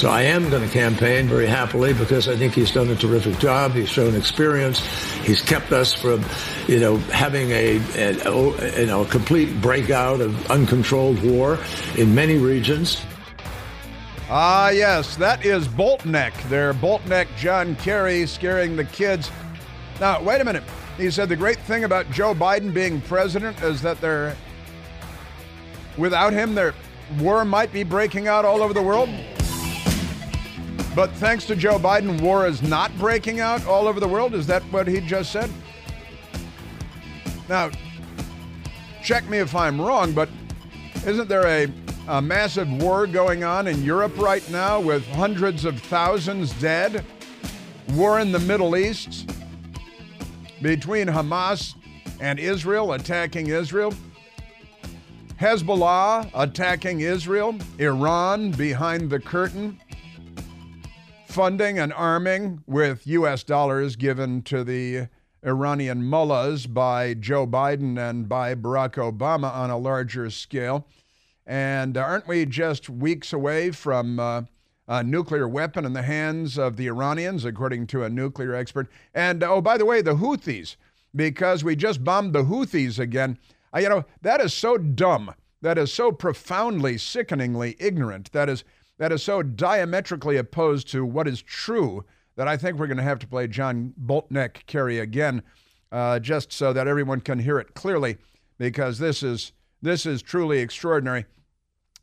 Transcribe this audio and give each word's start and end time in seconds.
So 0.00 0.08
I 0.08 0.22
am 0.22 0.48
going 0.48 0.66
to 0.66 0.72
campaign 0.72 1.28
very 1.28 1.46
happily 1.46 1.92
because 1.92 2.26
I 2.26 2.34
think 2.34 2.54
he's 2.54 2.70
done 2.70 2.88
a 2.88 2.96
terrific 2.96 3.38
job. 3.38 3.72
He's 3.72 3.90
shown 3.90 4.16
experience. 4.16 4.80
He's 5.26 5.42
kept 5.42 5.72
us 5.72 5.92
from, 5.92 6.24
you 6.66 6.80
know, 6.80 6.96
having 7.12 7.50
a, 7.50 7.76
a 7.96 8.80
you 8.80 8.86
know 8.86 9.02
a 9.02 9.06
complete 9.06 9.60
breakout 9.60 10.22
of 10.22 10.50
uncontrolled 10.50 11.22
war 11.22 11.58
in 11.98 12.14
many 12.14 12.38
regions. 12.38 13.02
Ah, 14.30 14.70
yes, 14.70 15.16
that 15.16 15.44
is 15.44 15.68
Boltneck. 15.68 16.32
There, 16.48 16.72
Boltneck 16.72 17.26
John 17.36 17.76
Kerry 17.76 18.26
scaring 18.26 18.76
the 18.76 18.86
kids. 18.86 19.30
Now, 20.00 20.22
wait 20.22 20.40
a 20.40 20.44
minute. 20.46 20.64
He 20.96 21.10
said 21.10 21.28
the 21.28 21.36
great 21.36 21.58
thing 21.58 21.84
about 21.84 22.10
Joe 22.10 22.34
Biden 22.34 22.72
being 22.72 23.02
president 23.02 23.60
is 23.62 23.82
that 23.82 24.00
there, 24.00 24.34
without 25.98 26.32
him, 26.32 26.54
their 26.54 26.74
war 27.18 27.44
might 27.44 27.70
be 27.70 27.82
breaking 27.82 28.28
out 28.28 28.46
all 28.46 28.62
over 28.62 28.72
the 28.72 28.80
world. 28.80 29.10
But 31.00 31.12
thanks 31.12 31.46
to 31.46 31.56
Joe 31.56 31.78
Biden, 31.78 32.20
war 32.20 32.46
is 32.46 32.60
not 32.60 32.94
breaking 32.98 33.40
out 33.40 33.64
all 33.64 33.88
over 33.88 34.00
the 34.00 34.06
world. 34.06 34.34
Is 34.34 34.46
that 34.48 34.62
what 34.64 34.86
he 34.86 35.00
just 35.00 35.32
said? 35.32 35.50
Now, 37.48 37.70
check 39.02 39.26
me 39.30 39.38
if 39.38 39.56
I'm 39.56 39.80
wrong, 39.80 40.12
but 40.12 40.28
isn't 41.06 41.26
there 41.26 41.46
a, 41.46 41.72
a 42.06 42.20
massive 42.20 42.70
war 42.82 43.06
going 43.06 43.44
on 43.44 43.66
in 43.66 43.82
Europe 43.82 44.18
right 44.18 44.46
now 44.50 44.78
with 44.78 45.08
hundreds 45.12 45.64
of 45.64 45.80
thousands 45.80 46.52
dead? 46.60 47.02
War 47.92 48.20
in 48.20 48.30
the 48.30 48.38
Middle 48.38 48.76
East 48.76 49.26
between 50.60 51.06
Hamas 51.06 51.76
and 52.20 52.38
Israel 52.38 52.92
attacking 52.92 53.46
Israel. 53.46 53.94
Hezbollah 55.40 56.30
attacking 56.34 57.00
Israel. 57.00 57.56
Iran 57.78 58.50
behind 58.50 59.08
the 59.08 59.18
curtain 59.18 59.80
funding 61.30 61.78
and 61.78 61.92
arming 61.92 62.62
with 62.66 63.06
U.S. 63.06 63.44
dollars 63.44 63.94
given 63.94 64.42
to 64.42 64.64
the 64.64 65.08
Iranian 65.46 66.04
mullahs 66.04 66.66
by 66.66 67.14
Joe 67.14 67.46
Biden 67.46 67.98
and 67.98 68.28
by 68.28 68.54
Barack 68.54 68.94
Obama 68.94 69.54
on 69.54 69.70
a 69.70 69.78
larger 69.78 70.28
scale. 70.30 70.86
And 71.46 71.96
aren't 71.96 72.26
we 72.26 72.46
just 72.46 72.90
weeks 72.90 73.32
away 73.32 73.70
from 73.70 74.18
uh, 74.18 74.42
a 74.88 75.04
nuclear 75.04 75.48
weapon 75.48 75.84
in 75.84 75.92
the 75.92 76.02
hands 76.02 76.58
of 76.58 76.76
the 76.76 76.88
Iranians, 76.88 77.44
according 77.44 77.86
to 77.88 78.02
a 78.02 78.10
nuclear 78.10 78.54
expert? 78.54 78.90
And 79.14 79.42
oh, 79.44 79.60
by 79.60 79.78
the 79.78 79.86
way, 79.86 80.02
the 80.02 80.16
Houthis, 80.16 80.74
because 81.14 81.62
we 81.62 81.76
just 81.76 82.02
bombed 82.02 82.32
the 82.32 82.44
Houthis 82.44 82.98
again. 82.98 83.38
Uh, 83.72 83.78
you 83.78 83.88
know, 83.88 84.04
that 84.22 84.40
is 84.40 84.52
so 84.52 84.76
dumb. 84.76 85.32
That 85.62 85.78
is 85.78 85.92
so 85.92 86.10
profoundly, 86.10 86.98
sickeningly 86.98 87.76
ignorant. 87.78 88.32
That 88.32 88.48
is 88.48 88.64
that 89.00 89.12
is 89.12 89.22
so 89.22 89.42
diametrically 89.42 90.36
opposed 90.36 90.86
to 90.86 91.06
what 91.06 91.26
is 91.26 91.40
true 91.40 92.04
that 92.36 92.46
I 92.46 92.58
think 92.58 92.78
we're 92.78 92.86
going 92.86 92.98
to 92.98 93.02
have 93.02 93.18
to 93.20 93.26
play 93.26 93.46
John 93.46 93.94
Boltneck 93.98 94.66
Kerry 94.66 94.98
again, 94.98 95.42
uh, 95.90 96.18
just 96.18 96.52
so 96.52 96.74
that 96.74 96.86
everyone 96.86 97.22
can 97.22 97.38
hear 97.38 97.58
it 97.58 97.74
clearly, 97.74 98.18
because 98.58 98.98
this 98.98 99.22
is 99.22 99.52
this 99.80 100.04
is 100.04 100.20
truly 100.20 100.58
extraordinary. 100.58 101.24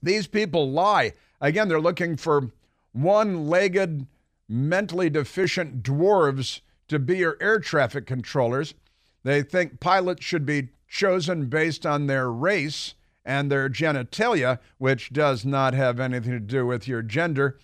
These 0.01 0.25
people 0.25 0.71
lie. 0.71 1.13
Again, 1.39 1.67
they're 1.67 1.79
looking 1.79 2.17
for 2.17 2.51
one-legged, 2.93 4.07
mentally 4.49 5.11
deficient 5.11 5.83
dwarves 5.83 6.61
to 6.87 6.97
be 6.97 7.19
your 7.19 7.37
air 7.39 7.59
traffic 7.59 8.07
controllers. 8.07 8.73
They 9.23 9.43
think 9.43 9.79
pilots 9.79 10.25
should 10.25 10.47
be 10.47 10.69
chosen 10.87 11.45
based 11.45 11.85
on 11.85 12.07
their 12.07 12.31
race 12.31 12.95
and 13.27 13.51
their 13.51 13.69
genitalia, 13.69 14.57
which 14.77 15.11
does 15.11 15.45
not 15.45 15.73
have 15.73 15.99
anything 15.99 16.31
to 16.31 16.39
do 16.39 16.65
with 16.65 16.87
your 16.87 17.01
gender. 17.01 17.59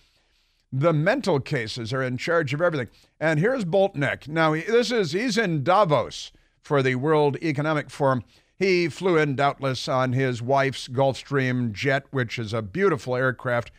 The 0.70 0.92
mental 0.92 1.40
cases 1.40 1.92
are 1.92 2.02
in 2.02 2.18
charge 2.18 2.52
of 2.52 2.60
everything. 2.60 2.88
And 3.18 3.40
here's 3.40 3.64
Boltneck. 3.64 4.28
Now, 4.28 4.52
this 4.52 4.92
is 4.92 5.12
he's 5.12 5.38
in 5.38 5.64
Davos 5.64 6.32
for 6.60 6.82
the 6.82 6.96
World 6.96 7.38
Economic 7.42 7.88
Forum. 7.88 8.22
He 8.58 8.88
flew 8.88 9.16
in, 9.16 9.36
doubtless, 9.36 9.88
on 9.88 10.12
his 10.12 10.42
wife's 10.42 10.86
Gulfstream 10.86 11.72
jet, 11.72 12.04
which 12.10 12.38
is 12.38 12.52
a 12.52 12.62
beautiful 12.62 13.16
aircraft, 13.16 13.70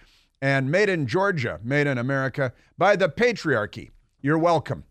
and 0.41 0.71
made 0.71 0.89
in 0.89 1.05
Georgia, 1.05 1.59
made 1.63 1.87
in 1.87 1.97
America 1.97 2.51
by 2.77 2.95
the 2.95 3.09
patriarchy. 3.09 3.91
You're 4.21 4.39
welcome. 4.39 4.85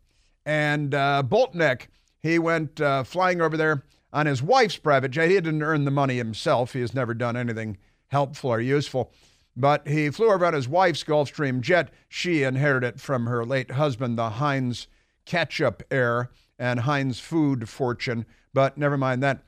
And 0.47 0.95
uh, 0.95 1.25
Boltneck, 1.27 1.89
he 2.21 2.39
went 2.39 2.81
uh, 2.81 3.03
flying 3.03 3.41
over 3.41 3.57
there 3.57 3.83
on 4.15 4.27
his 4.27 4.43
wife's 4.43 4.77
private 4.77 5.11
jet. 5.11 5.29
He 5.29 5.35
didn't 5.35 5.63
earn 5.63 5.85
the 5.85 5.91
money 5.91 6.17
himself. 6.17 6.73
He 6.73 6.81
has 6.81 6.95
never 6.95 7.13
done 7.13 7.37
anything 7.37 7.77
helpful 8.09 8.51
or 8.51 8.61
useful. 8.61 9.13
But 9.57 9.87
he 9.87 10.09
flew 10.11 10.33
over 10.33 10.47
on 10.47 10.55
his 10.55 10.69
wife's 10.69 11.05
Gulfstream 11.05 11.61
jet. 11.61 11.91
She 12.09 12.45
inherited 12.45 12.95
it 12.95 13.01
from 13.01 13.27
her 13.27 13.45
late 13.45 13.73
husband, 13.73 14.17
the 14.17 14.31
Heinz 14.31 14.87
ketchup 15.27 15.83
heir 15.91 16.31
and 16.59 16.81
Heinz 16.81 17.19
food 17.19 17.69
fortune. 17.69 18.25
But 18.55 18.79
never 18.79 18.97
mind 18.97 19.23
that. 19.23 19.43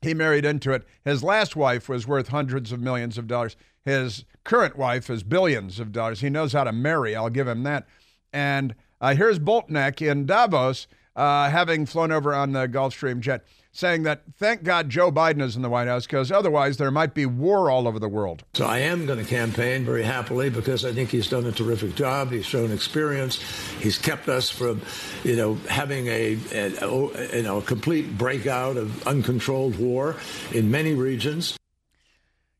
He 0.00 0.14
married 0.14 0.44
into 0.44 0.72
it. 0.72 0.82
His 1.04 1.22
last 1.22 1.54
wife 1.54 1.88
was 1.88 2.08
worth 2.08 2.28
hundreds 2.28 2.72
of 2.72 2.80
millions 2.80 3.18
of 3.18 3.28
dollars. 3.28 3.56
His 3.84 4.24
current 4.42 4.76
wife 4.76 5.08
is 5.08 5.22
billions 5.22 5.78
of 5.78 5.92
dollars. 5.92 6.20
He 6.20 6.28
knows 6.28 6.52
how 6.52 6.64
to 6.64 6.72
marry, 6.72 7.14
I'll 7.14 7.30
give 7.30 7.46
him 7.46 7.62
that. 7.62 7.86
And 8.32 8.74
uh, 9.00 9.14
here's 9.14 9.38
Boltneck 9.38 10.02
in 10.02 10.26
Davos, 10.26 10.88
uh, 11.14 11.50
having 11.50 11.86
flown 11.86 12.10
over 12.10 12.34
on 12.34 12.50
the 12.50 12.66
Gulfstream 12.66 13.20
jet 13.20 13.44
saying 13.72 14.02
that 14.02 14.22
thank 14.36 14.62
God 14.62 14.90
Joe 14.90 15.10
Biden 15.10 15.40
is 15.40 15.56
in 15.56 15.62
the 15.62 15.70
White 15.70 15.88
House 15.88 16.06
because 16.06 16.30
otherwise 16.30 16.76
there 16.76 16.90
might 16.90 17.14
be 17.14 17.26
war 17.26 17.70
all 17.70 17.88
over 17.88 17.98
the 17.98 18.08
world. 18.08 18.44
So 18.54 18.66
I 18.66 18.78
am 18.78 19.06
going 19.06 19.18
to 19.18 19.24
campaign 19.24 19.84
very 19.84 20.02
happily 20.02 20.50
because 20.50 20.84
I 20.84 20.92
think 20.92 21.10
he's 21.10 21.28
done 21.28 21.46
a 21.46 21.52
terrific 21.52 21.94
job. 21.94 22.30
He's 22.30 22.46
shown 22.46 22.70
experience. 22.70 23.40
He's 23.80 23.98
kept 23.98 24.28
us 24.28 24.50
from, 24.50 24.82
you 25.24 25.36
know, 25.36 25.54
having 25.68 26.06
a, 26.06 26.38
a, 26.52 26.72
a 26.82 27.36
you 27.36 27.42
know 27.42 27.58
a 27.58 27.62
complete 27.62 28.16
breakout 28.16 28.76
of 28.76 29.06
uncontrolled 29.06 29.78
war 29.78 30.16
in 30.52 30.70
many 30.70 30.94
regions. 30.94 31.58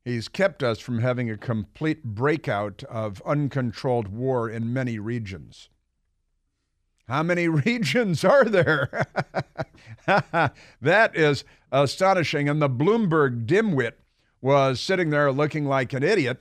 He's 0.04 0.28
kept 0.28 0.64
us 0.64 0.80
from 0.80 0.98
having 0.98 1.30
a 1.30 1.36
complete 1.36 2.02
breakout 2.02 2.82
of 2.84 3.22
uncontrolled 3.24 4.08
war 4.08 4.50
in 4.50 4.72
many 4.72 4.98
regions. 4.98 5.68
How 7.12 7.22
many 7.22 7.46
regions 7.66 8.24
are 8.24 8.46
there? 8.46 9.06
that 10.80 11.14
is 11.14 11.44
astonishing. 11.70 12.48
And 12.48 12.62
the 12.62 12.70
Bloomberg 12.70 13.44
dimwit 13.44 13.92
was 14.40 14.80
sitting 14.80 15.10
there 15.10 15.30
looking 15.30 15.66
like 15.66 15.92
an 15.92 16.02
idiot. 16.02 16.40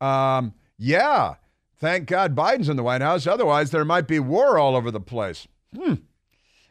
Um, 0.00 0.54
yeah, 0.78 1.34
thank 1.78 2.06
God 2.06 2.36
Biden's 2.36 2.68
in 2.68 2.76
the 2.76 2.84
White 2.84 3.02
House. 3.02 3.26
Otherwise, 3.26 3.72
there 3.72 3.84
might 3.84 4.06
be 4.06 4.20
war 4.20 4.58
all 4.58 4.76
over 4.76 4.92
the 4.92 5.00
place. 5.00 5.48
Hmm. 5.74 5.94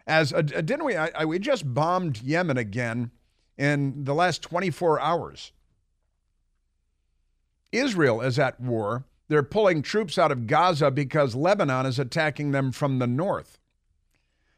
As 0.07 0.31
uh, 0.31 0.41
didn't 0.41 0.85
we? 0.85 0.95
I, 0.95 1.11
I, 1.13 1.25
we 1.25 1.37
just 1.37 1.73
bombed 1.73 2.21
Yemen 2.21 2.57
again 2.57 3.11
in 3.57 4.05
the 4.05 4.15
last 4.15 4.43
24 4.43 5.01
hours. 5.01 5.51
Israel 7.73 8.21
is 8.21 8.39
at 8.39 8.61
war 8.61 9.03
they're 9.27 9.43
pulling 9.43 9.81
troops 9.81 10.17
out 10.17 10.31
of 10.31 10.47
Gaza 10.47 10.91
because 10.91 11.35
Lebanon 11.35 11.85
is 11.85 11.99
attacking 11.99 12.51
them 12.51 12.71
from 12.71 12.99
the 12.99 13.07
north. 13.07 13.59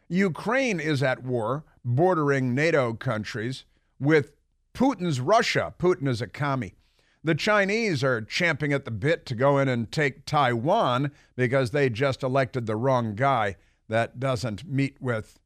Ukraine 0.09 0.79
is 0.79 1.03
at 1.03 1.23
war, 1.23 1.65
bordering 1.83 2.55
NATO 2.55 2.93
countries, 2.93 3.65
with 3.99 4.33
Putin's 4.73 5.19
Russia. 5.19 5.73
Putin 5.79 6.07
is 6.07 6.21
a 6.21 6.27
commie. 6.27 6.75
The 7.23 7.35
Chinese 7.35 8.03
are 8.03 8.21
champing 8.21 8.71
at 8.71 8.85
the 8.85 8.91
bit 8.91 9.25
to 9.25 9.35
go 9.35 9.57
in 9.57 9.67
and 9.67 9.91
take 9.91 10.25
Taiwan 10.25 11.11
because 11.35 11.71
they 11.71 11.89
just 11.89 12.23
elected 12.23 12.65
the 12.65 12.75
wrong 12.75 13.15
guy 13.15 13.57
that 13.89 14.19
doesn't 14.19 14.65
meet 14.65 15.01
with 15.01 15.39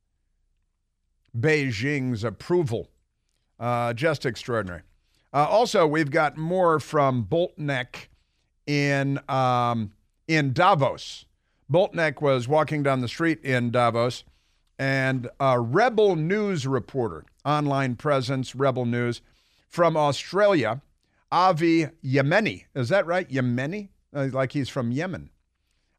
Beijing's 1.38 2.24
approval. 2.24 2.90
Uh, 3.60 3.94
just 3.94 4.26
extraordinary. 4.26 4.82
Uh, 5.34 5.48
also, 5.50 5.88
we've 5.88 6.12
got 6.12 6.38
more 6.38 6.80
from 6.80 7.26
Boltneck 7.26 8.10
in 8.68 9.20
um, 9.30 9.92
in 10.28 10.54
Davos. 10.54 11.26
Boltneck 11.72 12.22
was 12.22 12.48
walking 12.48 12.84
down 12.84 13.02
the 13.02 13.08
street 13.08 13.44
in 13.44 13.72
Davos, 13.72 14.24
and 14.78 15.30
a 15.40 15.60
Rebel 15.60 16.16
News 16.16 16.68
reporter, 16.68 17.24
online 17.46 17.96
presence, 17.96 18.56
Rebel 18.56 18.86
News 18.86 19.22
from 19.70 19.96
Australia, 19.96 20.82
Avi 21.32 21.88
Yemeni. 22.04 22.66
Is 22.76 22.90
that 22.90 23.06
right? 23.06 23.30
Yemeni? 23.30 23.90
Uh, 24.14 24.28
like 24.34 24.52
he's 24.52 24.68
from 24.68 24.92
Yemen. 24.92 25.30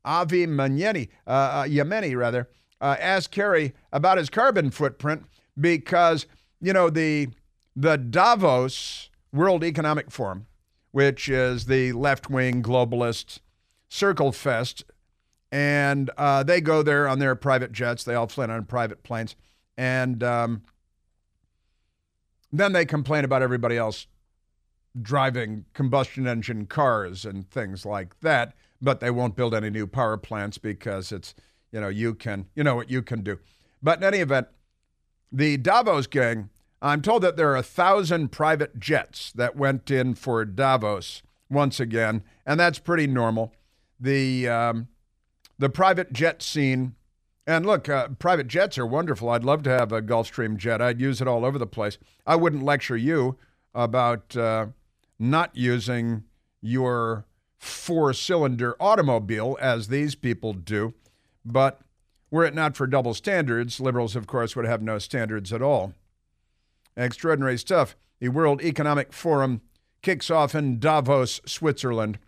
Avi 0.05 0.47
Manyeni, 0.47 1.09
uh, 1.27 1.31
uh, 1.31 1.65
Yemeni, 1.65 2.17
rather, 2.17 2.49
uh, 2.81 2.97
asked 2.99 3.31
Kerry 3.31 3.73
about 3.93 4.19
his 4.19 4.29
carbon 4.29 4.71
footprint 4.71 5.25
because, 5.59 6.27
you 6.61 6.73
know, 6.73 6.91
the, 6.91 7.29
the 7.77 7.97
Davos 7.97 9.11
World 9.33 9.65
Economic 9.65 10.11
Forum, 10.11 10.47
which 10.93 11.29
is 11.29 11.67
the 11.67 11.93
left 11.93 12.31
wing 12.31 12.63
globalist 12.63 13.41
circle 13.89 14.33
fest, 14.33 14.85
and 15.51 16.11
uh, 16.17 16.43
they 16.43 16.61
go 16.61 16.83
there 16.83 17.07
on 17.07 17.19
their 17.19 17.35
private 17.35 17.73
jets. 17.73 18.05
They 18.05 18.15
all 18.15 18.27
fly 18.27 18.47
on 18.47 18.65
private 18.65 19.03
planes. 19.03 19.37
And 19.77 20.23
um, 20.23 20.63
then 22.51 22.73
they 22.73 22.87
complain 22.87 23.25
about 23.25 23.43
everybody 23.43 23.77
else 23.77 24.07
driving 25.01 25.65
combustion 25.75 26.27
engine 26.27 26.67
cars 26.67 27.25
and 27.25 27.51
things 27.51 27.85
like 27.85 28.21
that, 28.21 28.55
but 28.81 29.01
they 29.01 29.11
won't 29.11 29.37
build 29.37 29.55
any 29.55 29.71
new 29.71 29.87
power 29.87 30.17
plants 30.17 30.59
because 30.59 31.13
it's, 31.13 31.35
you 31.71 31.81
know, 31.81 31.89
you 31.89 32.15
can, 32.15 32.47
you 32.55 32.65
know 32.65 32.75
what 32.75 32.91
you 32.91 33.03
can 33.03 33.23
do. 33.23 33.39
But 33.83 33.99
in 33.99 34.05
any 34.05 34.19
event, 34.19 34.49
the 35.31 35.57
Davos 35.57 36.07
gang, 36.07 36.51
I'm 36.83 37.01
told 37.01 37.23
that 37.23 37.37
there 37.37 37.51
are 37.53 37.57
a 37.57 37.63
thousand 37.63 38.33
private 38.33 38.81
jets 38.81 39.31
that 39.37 39.55
went 39.55 39.89
in 39.91 40.17
for 40.17 40.45
Davos 40.45 41.23
once 41.49 41.79
again, 41.79 42.25
and 42.45 42.59
that's 42.59 42.81
pretty 42.81 43.07
normal. 43.07 43.55
The 44.01 44.49
um, 44.49 44.89
the 45.59 45.69
private 45.69 46.13
jet 46.13 46.43
scene, 46.43 46.97
and 47.47 47.65
look, 47.65 47.89
uh, 47.89 48.09
private 48.19 48.49
jets 48.49 48.79
are 48.79 48.87
wonderful. 48.87 49.31
I'd 49.31 49.45
love 49.45 49.63
to 49.63 49.71
have 49.71 49.93
a 49.93 50.03
Gulfstream 50.03 50.57
jet. 50.57 50.83
I'd 50.83 51.01
use 51.01 51.21
it 51.21 51.29
all 51.29 51.45
over 51.45 51.57
the 51.57 51.69
place. 51.69 51.99
I 52.27 52.35
wouldn't 52.35 52.65
lecture 52.65 52.97
you 52.97 53.39
about 53.73 54.37
uh, 54.37 54.67
not 55.21 55.55
using 55.55 56.25
your 56.61 57.27
four 57.59 58.13
cylinder 58.13 58.75
automobile 58.81 59.57
as 59.61 59.87
these 59.87 60.17
people 60.17 60.53
do. 60.53 60.95
But 61.45 61.81
were 62.29 62.45
it 62.45 62.55
not 62.55 62.77
for 62.77 62.89
double 62.89 63.15
standards, 63.15 63.79
liberals, 63.79 64.17
of 64.17 64.27
course, 64.27 64.57
would 64.57 64.67
have 64.67 64.83
no 64.83 64.99
standards 64.99 65.53
at 65.53 65.63
all. 65.63 65.95
Extraordinary 66.97 67.59
stuff. 67.59 67.97
The 68.21 68.29
World 68.29 68.63
Economic 68.63 69.13
Forum 69.13 69.63
kicks 70.03 70.31
off 70.31 70.55
in 70.55 70.79
Davos, 70.79 71.41
Switzerland, 71.47 72.19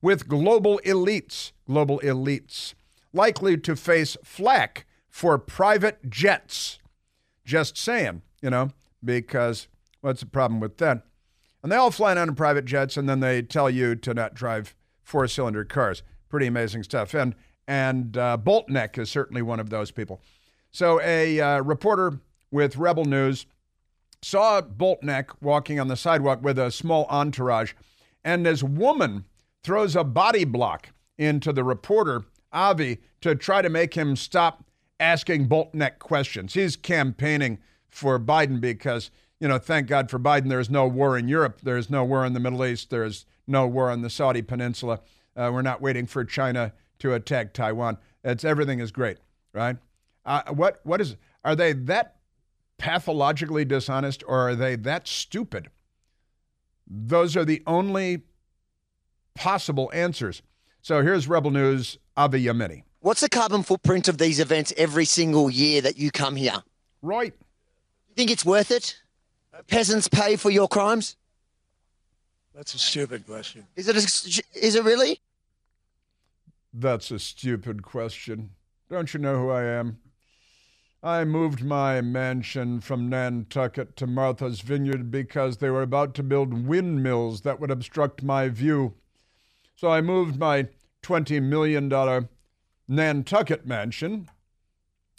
with 0.00 0.28
global 0.28 0.80
elites, 0.84 1.52
global 1.66 2.00
elites, 2.00 2.74
likely 3.12 3.56
to 3.58 3.76
face 3.76 4.16
flack 4.22 4.86
for 5.08 5.38
private 5.38 6.10
jets. 6.10 6.78
Just 7.44 7.76
saying, 7.76 8.22
you 8.42 8.50
know, 8.50 8.70
because 9.02 9.68
what's 10.00 10.20
the 10.20 10.26
problem 10.26 10.60
with 10.60 10.78
that? 10.78 11.04
And 11.62 11.72
they 11.72 11.76
all 11.76 11.90
fly 11.90 12.14
on 12.16 12.34
private 12.34 12.64
jets, 12.66 12.96
and 12.96 13.08
then 13.08 13.20
they 13.20 13.40
tell 13.40 13.70
you 13.70 13.94
to 13.96 14.12
not 14.12 14.34
drive 14.34 14.74
four 15.02 15.26
cylinder 15.28 15.64
cars. 15.64 16.02
Pretty 16.28 16.46
amazing 16.46 16.82
stuff. 16.82 17.14
And, 17.14 17.34
and 17.66 18.16
uh, 18.16 18.36
Boltneck 18.40 18.98
is 18.98 19.10
certainly 19.10 19.40
one 19.40 19.60
of 19.60 19.70
those 19.70 19.90
people. 19.90 20.20
So, 20.70 21.00
a 21.00 21.40
uh, 21.40 21.62
reporter 21.62 22.20
with 22.50 22.76
Rebel 22.76 23.04
News 23.04 23.46
saw 24.24 24.62
Boltneck 24.62 25.30
walking 25.40 25.78
on 25.78 25.88
the 25.88 25.96
sidewalk 25.96 26.42
with 26.42 26.58
a 26.58 26.70
small 26.70 27.06
entourage, 27.10 27.74
and 28.24 28.46
this 28.46 28.62
woman 28.62 29.24
throws 29.62 29.94
a 29.94 30.04
body 30.04 30.44
block 30.44 30.90
into 31.18 31.52
the 31.52 31.64
reporter, 31.64 32.24
Avi, 32.52 32.98
to 33.20 33.34
try 33.34 33.62
to 33.62 33.68
make 33.68 33.94
him 33.94 34.16
stop 34.16 34.64
asking 34.98 35.48
Boltneck 35.48 35.98
questions. 35.98 36.54
He's 36.54 36.76
campaigning 36.76 37.58
for 37.88 38.18
Biden 38.18 38.60
because 38.60 39.10
you 39.40 39.48
know, 39.48 39.58
thank 39.58 39.88
God 39.88 40.10
for 40.10 40.18
Biden, 40.18 40.48
there's 40.48 40.70
no 40.70 40.86
war 40.86 41.18
in 41.18 41.28
Europe. 41.28 41.60
There's 41.62 41.90
no 41.90 42.02
war 42.02 42.24
in 42.24 42.32
the 42.32 42.40
Middle 42.40 42.64
East. 42.64 42.88
There's 42.88 43.26
no 43.46 43.66
war 43.66 43.90
on 43.90 44.00
the 44.00 44.08
Saudi 44.08 44.40
Peninsula. 44.40 45.00
Uh, 45.36 45.50
we're 45.52 45.60
not 45.60 45.82
waiting 45.82 46.06
for 46.06 46.24
China 46.24 46.72
to 47.00 47.12
attack 47.12 47.52
Taiwan. 47.52 47.98
It's 48.22 48.44
everything 48.44 48.80
is 48.80 48.90
great, 48.90 49.18
right? 49.52 49.76
Uh, 50.24 50.42
what 50.54 50.80
what 50.84 51.02
is 51.02 51.16
are 51.44 51.54
they 51.54 51.74
that 51.74 52.13
pathologically 52.78 53.64
dishonest 53.64 54.22
or 54.26 54.50
are 54.50 54.54
they 54.54 54.76
that 54.76 55.08
stupid? 55.08 55.68
Those 56.86 57.36
are 57.36 57.44
the 57.44 57.62
only 57.66 58.22
possible 59.34 59.90
answers. 59.94 60.42
So 60.82 61.02
here's 61.02 61.26
Rebel 61.28 61.50
News, 61.50 61.98
Avi 62.16 62.44
Yemeni. 62.44 62.82
What's 63.00 63.20
the 63.20 63.28
carbon 63.28 63.62
footprint 63.62 64.08
of 64.08 64.18
these 64.18 64.40
events 64.40 64.72
every 64.76 65.04
single 65.04 65.50
year 65.50 65.80
that 65.82 65.98
you 65.98 66.10
come 66.10 66.36
here? 66.36 66.62
Right. 67.02 67.34
You 68.08 68.14
think 68.14 68.30
it's 68.30 68.44
worth 68.44 68.70
it? 68.70 68.96
peasants 69.68 70.08
pay 70.08 70.36
for 70.36 70.50
your 70.50 70.68
crimes? 70.68 71.16
That's 72.54 72.74
a 72.74 72.78
stupid 72.78 73.26
question. 73.26 73.66
Is 73.76 73.88
it? 73.88 73.96
A, 73.96 74.42
is 74.58 74.74
it 74.74 74.84
really? 74.84 75.20
That's 76.72 77.10
a 77.10 77.18
stupid 77.18 77.82
question. 77.82 78.50
Don't 78.90 79.12
you 79.12 79.20
know 79.20 79.38
who 79.38 79.50
I 79.50 79.64
am? 79.64 79.98
I 81.04 81.24
moved 81.24 81.62
my 81.62 82.00
mansion 82.00 82.80
from 82.80 83.10
Nantucket 83.10 83.94
to 83.96 84.06
Martha's 84.06 84.62
Vineyard 84.62 85.10
because 85.10 85.58
they 85.58 85.68
were 85.68 85.82
about 85.82 86.14
to 86.14 86.22
build 86.22 86.66
windmills 86.66 87.42
that 87.42 87.60
would 87.60 87.70
obstruct 87.70 88.22
my 88.22 88.48
view. 88.48 88.94
So 89.76 89.90
I 89.90 90.00
moved 90.00 90.38
my 90.38 90.68
$20 91.02 91.42
million 91.42 92.28
Nantucket 92.88 93.66
mansion 93.66 94.30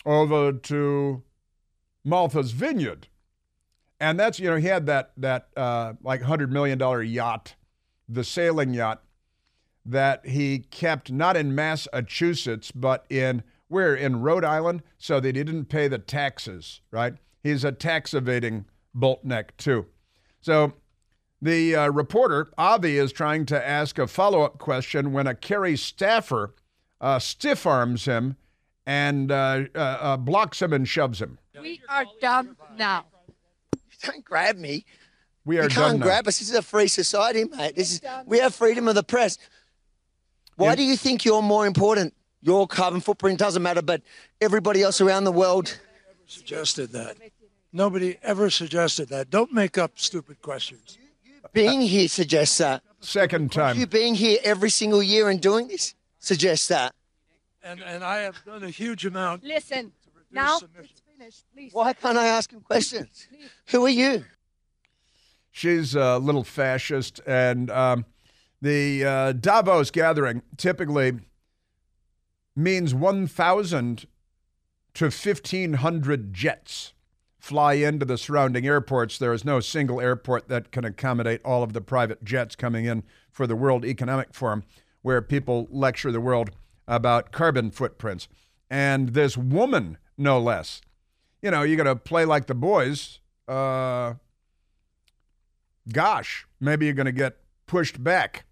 over 0.06 0.52
to 0.52 1.24
Martha's 2.04 2.52
Vineyard 2.52 3.08
and 4.00 4.20
that's 4.20 4.40
you 4.40 4.50
know 4.50 4.58
he 4.58 4.68
had 4.68 4.86
that 4.86 5.12
that 5.18 5.50
uh, 5.56 5.94
like 6.02 6.22
hundred 6.22 6.52
million 6.52 6.78
dollar 6.78 7.02
yacht, 7.02 7.56
the 8.10 8.24
sailing 8.24 8.74
yacht, 8.74 9.04
that 9.86 10.26
he 10.26 10.60
kept 10.60 11.12
not 11.12 11.38
in 11.38 11.56
Massachusetts 11.56 12.72
but 12.72 13.06
in 13.10 13.44
where 13.68 13.96
in 13.96 14.22
Rhode 14.22 14.46
Island, 14.46 14.84
so 14.98 15.20
that 15.20 15.36
he 15.36 15.44
didn't 15.44 15.66
pay 15.66 15.88
the 15.88 15.98
taxes. 15.98 16.82
Right? 16.92 17.16
He's 17.44 17.64
a 17.64 17.72
tax 17.72 18.14
evading 18.14 18.66
boltneck 18.96 19.50
too. 19.58 19.86
So 20.42 20.74
the 21.42 21.76
uh, 21.76 21.90
reporter 21.90 22.48
Avi 22.58 22.98
is 22.98 23.12
trying 23.12 23.46
to 23.48 23.68
ask 23.68 24.00
a 24.00 24.08
follow 24.08 24.42
up 24.42 24.58
question 24.58 25.12
when 25.12 25.28
a 25.28 25.36
Kerry 25.36 25.78
staffer 25.78 26.56
uh, 27.02 27.20
stiff 27.20 27.66
arms 27.66 28.06
him 28.06 28.38
and 28.86 29.32
uh, 29.32 29.64
uh, 29.76 29.78
uh, 29.78 30.18
blocks 30.18 30.62
him 30.62 30.74
and 30.74 30.88
shoves 30.88 31.22
him. 31.22 31.38
We 31.60 31.82
are 31.90 32.06
done 32.22 32.56
now. 32.78 33.06
You 33.74 34.12
Don't 34.12 34.26
grab 34.26 34.58
me. 34.58 34.86
We 35.46 35.60
are 35.60 35.64
you 35.64 35.70
can't 35.70 36.00
now. 36.00 36.06
grab 36.06 36.28
us. 36.28 36.40
This 36.40 36.50
is 36.50 36.56
a 36.56 36.62
free 36.62 36.88
society, 36.88 37.44
mate. 37.46 37.76
This 37.76 37.94
is 37.94 38.02
we 38.26 38.40
have 38.40 38.56
freedom 38.56 38.88
of 38.88 38.96
the 38.96 39.04
press. 39.04 39.38
Why 40.56 40.70
yeah. 40.70 40.76
do 40.76 40.84
you 40.84 40.96
think 40.96 41.26
you're 41.26 41.42
more 41.42 41.68
important? 41.68 42.14
Your 42.46 42.68
carbon 42.68 43.02
footprint 43.02 43.40
doesn't 43.40 43.64
matter, 43.64 43.82
but 43.82 44.04
everybody 44.40 44.84
else 44.84 45.02
around 45.02 45.24
the 45.24 45.32
world 45.32 45.80
suggested 46.28 46.92
that. 46.92 47.18
Nobody 47.74 48.18
ever 48.22 48.52
suggested 48.52 49.10
that. 49.10 49.32
Don't 49.32 49.52
make 49.52 49.80
up 49.80 49.94
stupid 49.96 50.40
questions. 50.44 51.00
Being 51.54 51.82
here 51.82 52.08
suggests 52.08 52.60
that. 52.60 52.84
Second 53.00 53.52
time. 53.52 53.80
You 53.80 53.88
being 53.88 54.14
here 54.14 54.38
every 54.44 54.70
single 54.70 55.02
year 55.02 55.28
and 55.30 55.42
doing 55.42 55.70
this 55.70 55.96
suggests 56.20 56.68
that. 56.68 56.94
And 57.64 57.82
and 57.82 58.04
I 58.04 58.20
have 58.20 58.36
done 58.46 58.64
a 58.64 58.70
huge 58.70 59.08
amount. 59.08 59.44
Listen, 59.44 59.92
now 60.32 60.60
it's 61.20 61.44
please. 61.52 61.74
Why 61.74 61.94
can't 61.94 62.18
I 62.18 62.28
ask 62.28 62.52
him 62.52 62.62
questions? 62.62 63.28
Who 63.70 63.84
are 63.86 63.90
you? 63.90 64.24
She's 65.52 65.96
a 65.96 66.20
little 66.20 66.44
fascist, 66.44 67.22
and 67.26 67.72
um, 67.72 68.06
the 68.62 69.04
uh, 69.04 69.32
Davos 69.32 69.90
gathering 69.90 70.44
typically 70.58 71.22
means 72.56 72.94
1,000 72.94 74.06
to 74.94 75.06
1,500 75.06 76.34
jets 76.34 76.94
fly 77.38 77.74
into 77.74 78.06
the 78.06 78.18
surrounding 78.18 78.66
airports. 78.66 79.18
There 79.18 79.34
is 79.34 79.46
no 79.46 79.60
single 79.60 80.02
airport 80.02 80.48
that 80.48 80.72
can 80.72 80.84
accommodate 80.84 81.42
all 81.46 81.62
of 81.62 81.74
the 81.74 81.82
private 81.82 82.24
jets 82.24 82.56
coming 82.56 82.86
in 82.86 83.04
for 83.30 83.46
the 83.46 83.56
World 83.56 83.86
Economic 83.86 84.34
Forum, 84.34 84.64
where 85.02 85.22
people 85.22 85.68
lecture 85.70 86.12
the 86.12 86.22
world 86.22 86.50
about 86.88 87.32
carbon 87.32 87.70
footprints. 87.70 88.28
And 88.70 89.10
this 89.10 89.38
woman, 89.38 89.98
no 90.18 90.40
less, 90.40 90.82
you 91.42 91.52
know, 91.52 91.62
you 91.62 91.76
got 91.76 91.84
to 91.84 91.96
play 91.96 92.26
like 92.26 92.48
the 92.48 92.56
boys. 92.56 93.20
Uh, 93.48 94.16
gosh, 95.92 96.48
maybe 96.60 96.86
you're 96.86 96.96
going 96.96 97.06
to 97.06 97.12
get 97.12 97.38
pushed 97.68 98.04
back. 98.04 98.46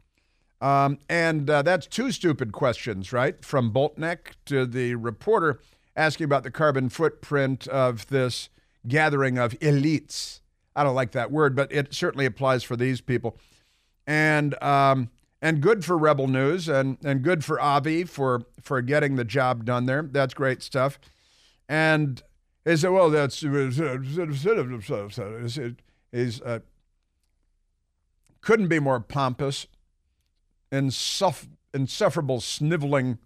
Um, 0.63 1.00
and 1.10 1.50
uh, 1.50 1.62
that's 1.62 1.86
two 1.88 2.10
stupid 2.13 2.53
questions, 2.53 3.12
right? 3.12 3.43
From 3.43 3.74
Boltneck 3.74 4.36
to 4.46 4.65
the 4.65 4.96
reporter 4.96 5.60
asking 5.93 6.24
about 6.24 6.43
the 6.43 6.51
carbon 6.51 6.88
footprint 6.88 7.67
of 7.67 8.08
this 8.08 8.48
gathering 8.88 9.38
of 9.38 9.51
elites. 9.60 10.39
I 10.74 10.86
don't 10.86 10.96
like 10.96 11.12
that 11.12 11.32
word, 11.32 11.53
but 11.53 11.70
it 11.70 11.93
certainly 11.93 12.25
applies 12.25 12.63
for 12.63 12.77
these 12.77 13.01
people. 13.01 13.38
And 14.08 14.62
um, 14.63 15.10
and 15.41 15.60
good 15.60 15.84
for 15.84 15.98
Rebel 15.98 16.27
News 16.27 16.70
and 16.70 16.98
and 17.03 17.22
good 17.22 17.43
for 17.43 17.60
Avi 17.60 18.05
for 18.05 18.43
for 18.62 18.82
getting 18.82 19.17
the 19.17 19.25
job 19.25 19.65
done 19.65 19.86
there. 19.86 20.01
That's 20.01 20.34
great 20.34 20.63
stuff. 20.63 20.98
And 21.67 22.24
he 22.63 22.77
said, 22.77 22.91
well, 22.91 23.10
that's 23.10 23.43
is 26.13 26.41
uh, 26.41 26.60
couldn't 28.39 28.67
be 28.70 28.79
more 28.79 29.00
pompous, 29.01 29.67
insuff- 30.74 31.48
insufferable, 31.74 32.42
sniveling, 32.42 33.20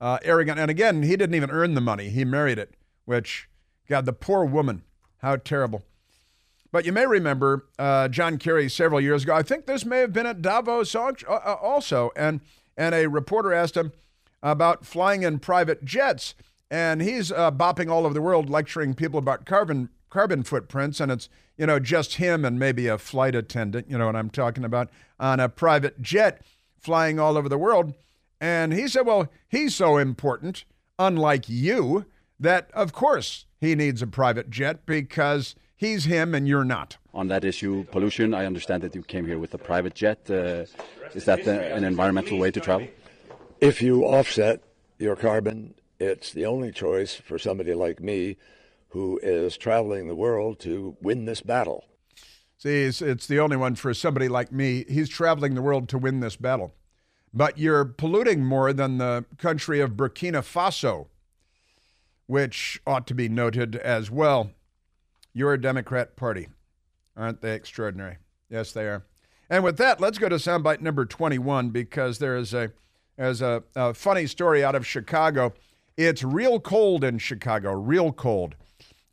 uh, 0.00 0.18
arrogant. 0.22 0.58
And 0.58 0.70
again, 0.70 1.02
he 1.02 1.16
didn't 1.16 1.34
even 1.34 1.50
earn 1.50 1.74
the 1.74 1.80
money. 1.80 2.10
He 2.10 2.24
married 2.24 2.58
it, 2.58 2.74
which, 3.04 3.48
God, 3.88 4.04
the 4.04 4.12
poor 4.12 4.44
woman, 4.44 4.82
how 5.18 5.36
terrible. 5.36 5.84
But 6.70 6.84
you 6.84 6.92
may 6.92 7.06
remember 7.06 7.66
uh, 7.78 8.08
John 8.08 8.36
Kerry 8.36 8.68
several 8.68 9.00
years 9.00 9.22
ago. 9.22 9.34
I 9.34 9.42
think 9.42 9.66
this 9.66 9.84
may 9.84 10.00
have 10.00 10.12
been 10.12 10.26
at 10.26 10.42
Davos 10.42 10.94
uh, 10.94 11.12
uh, 11.26 11.56
also, 11.62 12.10
and 12.14 12.40
and 12.76 12.94
a 12.94 13.06
reporter 13.06 13.52
asked 13.52 13.76
him 13.76 13.92
about 14.42 14.84
flying 14.84 15.22
in 15.22 15.38
private 15.38 15.84
jets, 15.84 16.34
and 16.70 17.00
he's 17.00 17.32
uh, 17.32 17.50
bopping 17.50 17.90
all 17.90 18.04
over 18.04 18.14
the 18.14 18.20
world 18.20 18.50
lecturing 18.50 18.94
people 18.94 19.18
about 19.18 19.46
carbon 19.46 19.88
carbon 20.10 20.42
footprints, 20.42 21.00
and 21.00 21.10
it's 21.10 21.30
you 21.56 21.64
know 21.64 21.78
just 21.78 22.16
him 22.16 22.44
and 22.44 22.58
maybe 22.58 22.86
a 22.86 22.98
flight 22.98 23.34
attendant, 23.34 23.90
you 23.90 23.96
know 23.96 24.06
what 24.06 24.16
I'm 24.16 24.30
talking 24.30 24.64
about, 24.64 24.90
on 25.18 25.40
a 25.40 25.48
private 25.48 26.02
jet 26.02 26.42
flying 26.78 27.18
all 27.18 27.36
over 27.36 27.48
the 27.48 27.58
world, 27.58 27.94
and 28.40 28.72
he 28.72 28.88
said, 28.88 29.06
well, 29.06 29.28
he's 29.48 29.74
so 29.74 29.96
important, 29.96 30.64
unlike 30.98 31.48
you, 31.48 32.06
that 32.38 32.70
of 32.72 32.92
course 32.92 33.46
he 33.60 33.74
needs 33.74 34.02
a 34.02 34.06
private 34.06 34.50
jet 34.50 34.86
because 34.86 35.54
he's 35.76 36.04
him 36.04 36.34
and 36.34 36.46
you're 36.46 36.64
not. 36.64 36.96
On 37.12 37.28
that 37.28 37.44
issue, 37.44 37.84
pollution, 37.84 38.34
I 38.34 38.46
understand 38.46 38.82
that 38.82 38.94
you 38.94 39.02
came 39.02 39.26
here 39.26 39.38
with 39.38 39.54
a 39.54 39.58
private 39.58 39.94
jet. 39.94 40.30
Uh, 40.30 40.66
is 41.14 41.24
that 41.24 41.44
the, 41.44 41.74
an 41.74 41.84
environmental 41.84 42.38
way 42.38 42.50
to 42.52 42.60
travel? 42.60 42.86
If 43.60 43.82
you 43.82 44.04
offset 44.04 44.62
your 44.98 45.16
carbon, 45.16 45.74
it's 45.98 46.32
the 46.32 46.46
only 46.46 46.70
choice 46.70 47.14
for 47.14 47.38
somebody 47.38 47.74
like 47.74 48.00
me 48.00 48.36
who 48.90 49.18
is 49.22 49.56
traveling 49.56 50.06
the 50.06 50.14
world 50.14 50.60
to 50.60 50.96
win 51.02 51.24
this 51.24 51.40
battle. 51.40 51.84
See, 52.58 52.82
it's, 52.82 53.00
it's 53.00 53.28
the 53.28 53.38
only 53.38 53.56
one 53.56 53.76
for 53.76 53.94
somebody 53.94 54.28
like 54.28 54.50
me. 54.50 54.84
He's 54.88 55.08
traveling 55.08 55.54
the 55.54 55.62
world 55.62 55.88
to 55.90 55.98
win 55.98 56.18
this 56.18 56.34
battle. 56.34 56.74
But 57.32 57.56
you're 57.56 57.84
polluting 57.84 58.44
more 58.44 58.72
than 58.72 58.98
the 58.98 59.24
country 59.38 59.80
of 59.80 59.92
Burkina 59.92 60.42
Faso, 60.42 61.06
which 62.26 62.80
ought 62.84 63.06
to 63.06 63.14
be 63.14 63.28
noted 63.28 63.76
as 63.76 64.10
well. 64.10 64.50
You're 65.32 65.52
a 65.52 65.60
Democrat 65.60 66.16
Party. 66.16 66.48
Aren't 67.16 67.42
they 67.42 67.54
extraordinary? 67.54 68.16
Yes, 68.50 68.72
they 68.72 68.86
are. 68.86 69.04
And 69.48 69.62
with 69.62 69.76
that, 69.76 70.00
let's 70.00 70.18
go 70.18 70.28
to 70.28 70.36
soundbite 70.36 70.80
number 70.80 71.04
21 71.06 71.70
because 71.70 72.18
there 72.18 72.36
is 72.36 72.52
a, 72.52 72.72
there's 73.16 73.40
a, 73.40 73.62
a 73.76 73.94
funny 73.94 74.26
story 74.26 74.64
out 74.64 74.74
of 74.74 74.84
Chicago. 74.84 75.54
It's 75.96 76.24
real 76.24 76.58
cold 76.58 77.04
in 77.04 77.18
Chicago, 77.18 77.72
real 77.72 78.10
cold. 78.10 78.56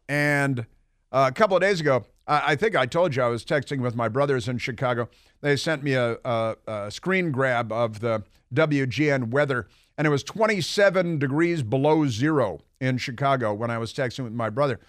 And 0.09 0.65
uh, 1.11 1.29
a 1.29 1.31
couple 1.31 1.55
of 1.57 1.61
days 1.61 1.79
ago, 1.79 2.05
I, 2.27 2.55
think 2.55 2.75
I 2.75 2.85
told 2.85 3.15
you 3.15 3.21
I 3.21 3.27
was 3.27 3.45
texting 3.45 3.81
with 3.81 3.95
my 3.95 4.07
brothers 4.07 4.47
in 4.47 4.57
Chicago. 4.57 5.09
They 5.41 5.55
sent 5.55 5.83
me 5.83 5.93
a, 5.93 6.17
a, 6.25 6.55
a 6.67 6.91
screen 6.91 7.31
grab 7.31 7.71
of 7.71 7.99
the 7.99 8.23
WGN 8.53 9.29
weather, 9.29 9.67
and 9.97 10.07
it 10.07 10.09
was 10.09 10.23
27 10.23 11.19
degrees 11.19 11.61
below 11.61 12.07
zero 12.07 12.61
in 12.79 12.97
Chicago 12.97 13.53
when 13.53 13.69
I 13.69 13.77
was 13.77 13.93
texting 13.93 14.23
with 14.23 14.33
my 14.33 14.49
brother. 14.49 14.79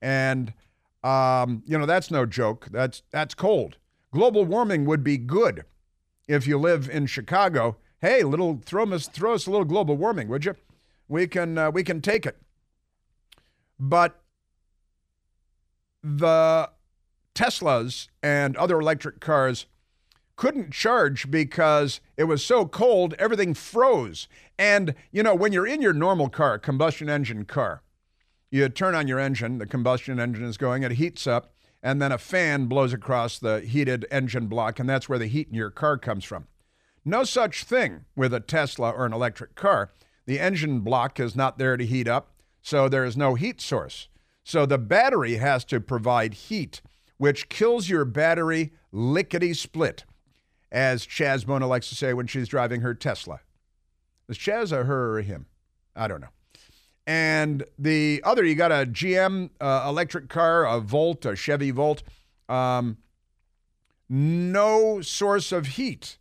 And 0.00 0.52
um, 1.02 1.62
you 1.66 1.78
know, 1.78 1.86
that's 1.86 2.10
no 2.10 2.26
joke. 2.26 2.68
That's 2.70 3.02
that's 3.10 3.34
cold. 3.34 3.76
Global 4.10 4.44
warming 4.44 4.86
would 4.86 5.04
be 5.04 5.18
good 5.18 5.64
if 6.26 6.46
you 6.46 6.58
live 6.58 6.88
in 6.90 7.06
Chicago. 7.06 7.76
Hey, 8.00 8.22
little 8.24 8.60
throw 8.64 8.84
us 8.92 9.06
throw 9.06 9.34
us 9.34 9.46
a 9.46 9.50
little 9.50 9.64
global 9.64 9.96
warming, 9.96 10.28
would 10.28 10.44
you? 10.44 10.56
We 11.08 11.28
can 11.28 11.58
uh, 11.58 11.70
we 11.70 11.84
can 11.84 12.00
take 12.00 12.26
it. 12.26 12.36
But 13.78 14.20
the 16.02 16.70
Teslas 17.36 18.08
and 18.22 18.56
other 18.56 18.80
electric 18.80 19.20
cars 19.20 19.66
couldn't 20.34 20.72
charge 20.72 21.30
because 21.30 22.00
it 22.16 22.24
was 22.24 22.44
so 22.44 22.66
cold, 22.66 23.14
everything 23.18 23.54
froze. 23.54 24.26
And, 24.58 24.94
you 25.12 25.22
know, 25.22 25.34
when 25.34 25.52
you're 25.52 25.66
in 25.66 25.82
your 25.82 25.92
normal 25.92 26.28
car, 26.28 26.58
combustion 26.58 27.08
engine 27.08 27.44
car, 27.44 27.82
you 28.50 28.68
turn 28.68 28.94
on 28.94 29.06
your 29.06 29.18
engine, 29.18 29.58
the 29.58 29.66
combustion 29.66 30.18
engine 30.18 30.44
is 30.44 30.56
going, 30.56 30.82
it 30.82 30.92
heats 30.92 31.26
up, 31.26 31.52
and 31.82 32.00
then 32.00 32.12
a 32.12 32.18
fan 32.18 32.66
blows 32.66 32.92
across 32.92 33.38
the 33.38 33.60
heated 33.60 34.06
engine 34.10 34.46
block, 34.46 34.78
and 34.78 34.88
that's 34.88 35.08
where 35.08 35.18
the 35.18 35.26
heat 35.26 35.48
in 35.48 35.54
your 35.54 35.70
car 35.70 35.98
comes 35.98 36.24
from. 36.24 36.46
No 37.04 37.22
such 37.24 37.64
thing 37.64 38.04
with 38.16 38.34
a 38.34 38.40
Tesla 38.40 38.90
or 38.90 39.06
an 39.06 39.12
electric 39.12 39.54
car. 39.54 39.92
The 40.26 40.40
engine 40.40 40.80
block 40.80 41.20
is 41.20 41.36
not 41.36 41.58
there 41.58 41.76
to 41.76 41.86
heat 41.86 42.08
up, 42.08 42.32
so 42.62 42.88
there 42.88 43.04
is 43.04 43.16
no 43.16 43.34
heat 43.34 43.60
source. 43.60 44.08
So 44.42 44.66
the 44.66 44.78
battery 44.78 45.36
has 45.36 45.64
to 45.66 45.80
provide 45.80 46.34
heat, 46.34 46.80
which 47.18 47.48
kills 47.48 47.88
your 47.88 48.04
battery 48.04 48.72
lickety 48.92 49.54
split, 49.54 50.04
as 50.70 51.06
Chaz 51.06 51.46
Mona 51.46 51.66
likes 51.66 51.88
to 51.88 51.94
say 51.94 52.12
when 52.12 52.26
she's 52.26 52.48
driving 52.48 52.80
her 52.80 52.94
Tesla. 52.94 53.40
Is 54.28 54.38
Chaz 54.38 54.72
a 54.72 54.84
her 54.84 55.16
or 55.16 55.22
him? 55.22 55.46
I 55.94 56.08
don't 56.08 56.20
know. 56.20 56.28
And 57.06 57.64
the 57.78 58.20
other, 58.24 58.44
you 58.44 58.56
got 58.56 58.72
a 58.72 58.84
GM 58.84 59.50
uh, 59.60 59.86
electric 59.88 60.28
car, 60.28 60.66
a 60.66 60.80
Volt, 60.80 61.24
a 61.24 61.36
Chevy 61.36 61.70
Volt. 61.70 62.02
Um, 62.48 62.98
no 64.08 65.00
source 65.00 65.52
of 65.52 65.66
heat 65.66 66.18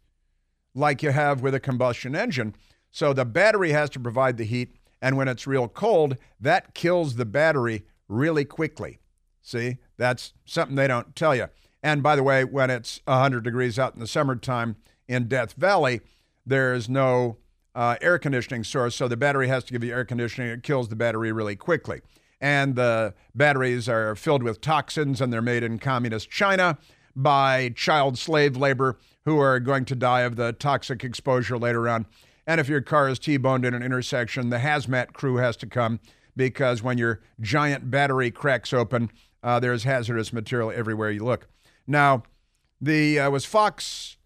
like 0.75 1.01
you 1.01 1.11
have 1.11 1.41
with 1.41 1.55
a 1.55 1.59
combustion 1.59 2.15
engine. 2.15 2.55
So 2.91 3.13
the 3.13 3.25
battery 3.25 3.71
has 3.71 3.89
to 3.91 3.99
provide 3.99 4.37
the 4.37 4.43
heat. 4.43 4.75
And 5.01 5.17
when 5.17 5.27
it's 5.27 5.47
real 5.47 5.67
cold, 5.67 6.17
that 6.39 6.73
kills 6.73 7.15
the 7.15 7.25
battery 7.25 7.85
really 8.07 8.45
quickly. 8.45 8.99
See, 9.45 9.77
that's 9.95 10.33
something 10.43 10.75
they 10.75 10.87
don't 10.87 11.15
tell 11.15 11.35
you. 11.35 11.49
And 11.83 12.01
by 12.01 12.15
the 12.15 12.23
way, 12.23 12.43
when 12.43 12.71
it's 12.71 12.99
100 13.05 13.43
degrees 13.43 13.77
out 13.77 13.93
in 13.93 13.99
the 13.99 14.07
summertime 14.07 14.75
in 15.07 15.27
Death 15.27 15.53
Valley, 15.53 16.01
there's 16.47 16.89
no 16.89 17.37
uh, 17.75 17.95
air 18.01 18.17
conditioning 18.17 18.63
source, 18.63 18.95
so 18.95 19.07
the 19.07 19.15
battery 19.15 19.47
has 19.47 19.63
to 19.65 19.73
give 19.73 19.83
you 19.83 19.93
air 19.93 20.03
conditioning. 20.03 20.49
It 20.49 20.63
kills 20.63 20.89
the 20.89 20.95
battery 20.95 21.31
really 21.31 21.55
quickly. 21.55 22.01
And 22.41 22.75
the 22.75 23.13
batteries 23.35 23.87
are 23.87 24.15
filled 24.15 24.41
with 24.41 24.61
toxins, 24.61 25.21
and 25.21 25.31
they're 25.31 25.43
made 25.43 25.61
in 25.61 25.77
communist 25.77 26.31
China 26.31 26.79
by 27.15 27.69
child 27.75 28.17
slave 28.17 28.57
labor 28.57 28.97
who 29.25 29.37
are 29.37 29.59
going 29.59 29.85
to 29.85 29.95
die 29.95 30.21
of 30.21 30.37
the 30.37 30.53
toxic 30.53 31.03
exposure 31.03 31.59
later 31.59 31.87
on. 31.87 32.07
And 32.47 32.59
if 32.59 32.67
your 32.67 32.81
car 32.81 33.09
is 33.09 33.19
T 33.19 33.37
boned 33.37 33.63
in 33.63 33.75
an 33.75 33.83
intersection, 33.83 34.49
the 34.49 34.57
hazmat 34.57 35.13
crew 35.13 35.35
has 35.35 35.55
to 35.57 35.67
come 35.67 35.99
because 36.35 36.83
when 36.83 36.97
your 36.97 37.21
giant 37.39 37.89
battery 37.89 38.31
cracks 38.31 38.73
open, 38.73 39.09
uh, 39.45 39.59
there's 39.59 39.83
hazardous 39.83 40.33
material 40.33 40.73
everywhere 40.75 41.11
you 41.11 41.23
look. 41.23 41.47
Now, 41.85 42.23
the 42.81 43.19
uh, 43.19 43.29
was 43.29 43.45
Fox, 43.45 44.17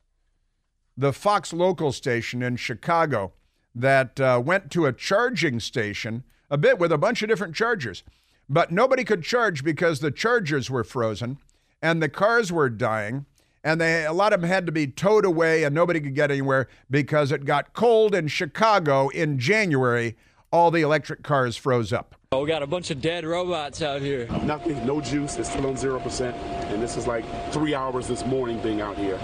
the 0.96 1.12
Fox 1.12 1.52
local 1.52 1.92
station 1.92 2.42
in 2.42 2.56
Chicago 2.56 3.34
that 3.76 4.20
uh, 4.20 4.42
went 4.44 4.72
to 4.72 4.86
a 4.86 4.94
charging 4.94 5.60
station, 5.60 6.24
a 6.50 6.58
bit 6.58 6.80
with 6.80 6.94
a 6.94 6.98
bunch 6.98 7.22
of 7.22 7.28
different 7.28 7.54
chargers, 7.54 8.02
but 8.48 8.72
nobody 8.72 9.04
could 9.04 9.22
charge 9.22 9.62
because 9.62 10.00
the 10.00 10.10
chargers 10.10 10.70
were 10.70 10.86
frozen 10.86 11.38
and 11.82 12.02
the 12.02 12.10
cars 12.10 12.52
were 12.52 12.70
dying. 12.70 13.26
And 13.62 13.82
they, 13.82 14.06
a 14.06 14.14
lot 14.14 14.32
of 14.32 14.40
them 14.40 14.50
had 14.50 14.66
to 14.68 14.72
be 14.72 14.88
towed 14.88 15.26
away, 15.26 15.66
and 15.66 15.76
nobody 15.76 16.00
could 16.00 16.16
get 16.16 16.32
anywhere 16.32 16.70
because 16.90 17.34
it 17.34 17.44
got 17.44 17.74
cold 17.74 18.16
in 18.16 18.30
Chicago 18.30 19.10
in 19.10 19.38
January. 19.38 20.16
All 20.50 20.72
the 20.72 20.82
electric 20.82 21.24
cars 21.24 21.58
froze 21.58 21.92
up. 21.92 22.16
Oh, 22.32 22.44
we 22.44 22.48
got 22.48 22.62
a 22.62 22.68
bunch 22.68 22.92
of 22.92 23.02
dead 23.02 23.26
robots 23.26 23.82
out 23.82 24.04
here. 24.04 24.28
Nothing, 24.44 24.86
no 24.86 25.02
juice. 25.02 25.40
It's 25.40 25.50
still 25.50 25.66
on 25.66 25.76
zero 25.76 26.00
percent, 26.00 26.36
and 26.72 26.80
this 26.80 26.96
is 26.96 27.08
like 27.08 27.26
three 27.52 27.74
hours 27.74 28.08
this 28.08 28.24
morning 28.24 28.62
being 28.62 28.82
out 28.82 28.96
here 29.00 29.16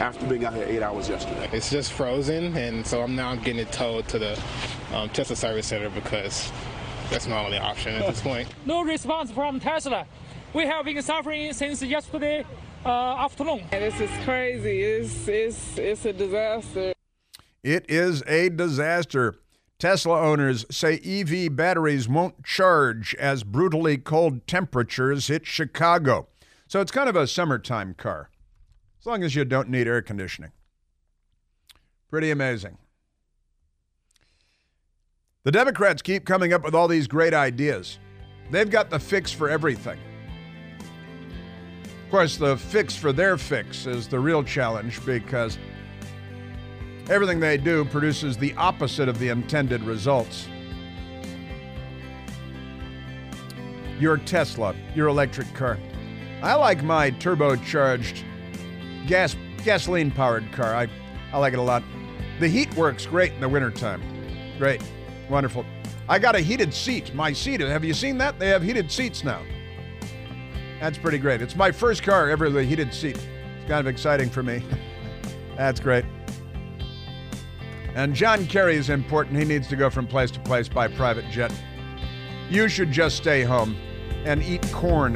after 0.00 0.26
being 0.26 0.44
out 0.44 0.52
here 0.52 0.66
eight 0.68 0.82
hours 0.82 1.08
yesterday. 1.08 1.48
It's 1.50 1.70
just 1.70 1.94
frozen, 1.94 2.54
and 2.54 2.86
so 2.86 3.00
I'm 3.00 3.16
now 3.16 3.36
getting 3.36 3.60
it 3.60 3.72
towed 3.72 4.06
to 4.08 4.18
the 4.18 4.38
um, 4.92 5.08
Tesla 5.08 5.34
service 5.34 5.66
center 5.66 5.88
because 5.88 6.52
that's 7.08 7.26
my 7.26 7.42
only 7.42 7.56
option 7.56 7.94
at 7.94 8.06
this 8.06 8.20
point. 8.20 8.46
No 8.66 8.82
response 8.82 9.30
from 9.30 9.58
Tesla. 9.58 10.04
We 10.52 10.66
have 10.66 10.84
been 10.84 11.00
suffering 11.00 11.54
since 11.54 11.80
yesterday 11.80 12.44
uh, 12.84 13.14
afternoon. 13.16 13.62
This 13.70 13.98
is 13.98 14.10
crazy. 14.24 14.82
It's, 14.82 15.26
it's, 15.26 15.78
it's 15.78 16.04
a 16.04 16.12
disaster. 16.12 16.92
It 17.64 17.86
is 17.88 18.22
a 18.26 18.50
disaster. 18.50 19.36
Tesla 19.82 20.20
owners 20.20 20.64
say 20.70 21.00
EV 21.04 21.56
batteries 21.56 22.08
won't 22.08 22.44
charge 22.44 23.16
as 23.16 23.42
brutally 23.42 23.98
cold 23.98 24.46
temperatures 24.46 25.26
hit 25.26 25.44
Chicago. 25.44 26.28
So 26.68 26.80
it's 26.80 26.92
kind 26.92 27.08
of 27.08 27.16
a 27.16 27.26
summertime 27.26 27.94
car, 27.94 28.30
as 29.00 29.06
long 29.06 29.24
as 29.24 29.34
you 29.34 29.44
don't 29.44 29.68
need 29.68 29.88
air 29.88 30.00
conditioning. 30.00 30.52
Pretty 32.08 32.30
amazing. 32.30 32.78
The 35.42 35.50
Democrats 35.50 36.00
keep 36.00 36.24
coming 36.24 36.52
up 36.52 36.62
with 36.62 36.76
all 36.76 36.86
these 36.86 37.08
great 37.08 37.34
ideas. 37.34 37.98
They've 38.52 38.70
got 38.70 38.88
the 38.88 39.00
fix 39.00 39.32
for 39.32 39.50
everything. 39.50 39.98
Of 42.04 42.10
course, 42.12 42.36
the 42.36 42.56
fix 42.56 42.94
for 42.94 43.12
their 43.12 43.36
fix 43.36 43.88
is 43.88 44.06
the 44.06 44.20
real 44.20 44.44
challenge 44.44 45.04
because 45.04 45.58
everything 47.08 47.40
they 47.40 47.56
do 47.56 47.84
produces 47.84 48.36
the 48.36 48.54
opposite 48.54 49.08
of 49.08 49.18
the 49.18 49.28
intended 49.28 49.82
results. 49.84 50.48
Your 53.98 54.16
Tesla, 54.16 54.74
your 54.94 55.08
electric 55.08 55.52
car. 55.54 55.78
I 56.42 56.54
like 56.54 56.82
my 56.82 57.10
turbocharged 57.10 58.24
gas 59.06 59.36
gasoline 59.64 60.10
powered 60.10 60.50
car. 60.52 60.74
I, 60.74 60.88
I 61.32 61.38
like 61.38 61.52
it 61.52 61.58
a 61.58 61.62
lot. 61.62 61.82
The 62.40 62.48
heat 62.48 62.74
works 62.74 63.06
great 63.06 63.32
in 63.32 63.40
the 63.40 63.48
wintertime. 63.48 64.02
Great. 64.58 64.82
Wonderful. 65.28 65.64
I 66.08 66.18
got 66.18 66.34
a 66.34 66.40
heated 66.40 66.74
seat. 66.74 67.14
My 67.14 67.32
seat, 67.32 67.60
have 67.60 67.84
you 67.84 67.94
seen 67.94 68.18
that? 68.18 68.38
They 68.38 68.48
have 68.48 68.62
heated 68.62 68.90
seats 68.90 69.22
now. 69.22 69.42
That's 70.80 70.98
pretty 70.98 71.18
great. 71.18 71.40
It's 71.40 71.54
my 71.54 71.70
first 71.70 72.02
car 72.02 72.28
ever 72.28 72.46
with 72.46 72.56
a 72.56 72.64
heated 72.64 72.92
seat. 72.92 73.16
It's 73.16 73.68
kind 73.68 73.80
of 73.80 73.86
exciting 73.86 74.28
for 74.28 74.42
me. 74.42 74.64
That's 75.56 75.78
great. 75.78 76.04
And 77.94 78.14
John 78.14 78.46
Kerry 78.46 78.76
is 78.76 78.90
important. 78.90 79.38
He 79.38 79.44
needs 79.44 79.68
to 79.68 79.76
go 79.76 79.90
from 79.90 80.06
place 80.06 80.30
to 80.32 80.40
place 80.40 80.68
by 80.68 80.88
private 80.88 81.28
jet. 81.30 81.52
You 82.48 82.68
should 82.68 82.90
just 82.90 83.16
stay 83.16 83.42
home 83.42 83.76
and 84.24 84.42
eat 84.42 84.62
corn. 84.72 85.14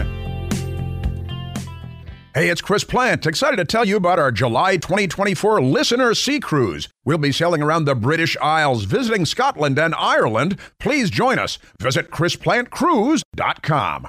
Hey, 2.35 2.51
it's 2.51 2.61
Chris 2.61 2.85
Plante. 2.85 3.27
Excited 3.27 3.57
to 3.57 3.65
tell 3.65 3.87
you 3.87 3.97
about 3.97 4.19
our 4.19 4.31
July 4.31 4.77
2024 4.77 5.63
Listener 5.63 6.13
Sea 6.13 6.39
Cruise. 6.39 6.87
We'll 7.03 7.17
be 7.17 7.33
sailing 7.33 7.63
around 7.63 7.87
the 7.87 7.95
British 7.95 8.37
Isles, 8.43 8.85
visiting 8.85 9.25
Scotland 9.25 9.79
and 9.79 9.95
Ireland. 9.95 10.59
Please 10.79 11.09
join 11.09 11.39
us. 11.39 11.59
Visit 11.81 12.11
ChrisPlanteCruise.com. 12.11 14.09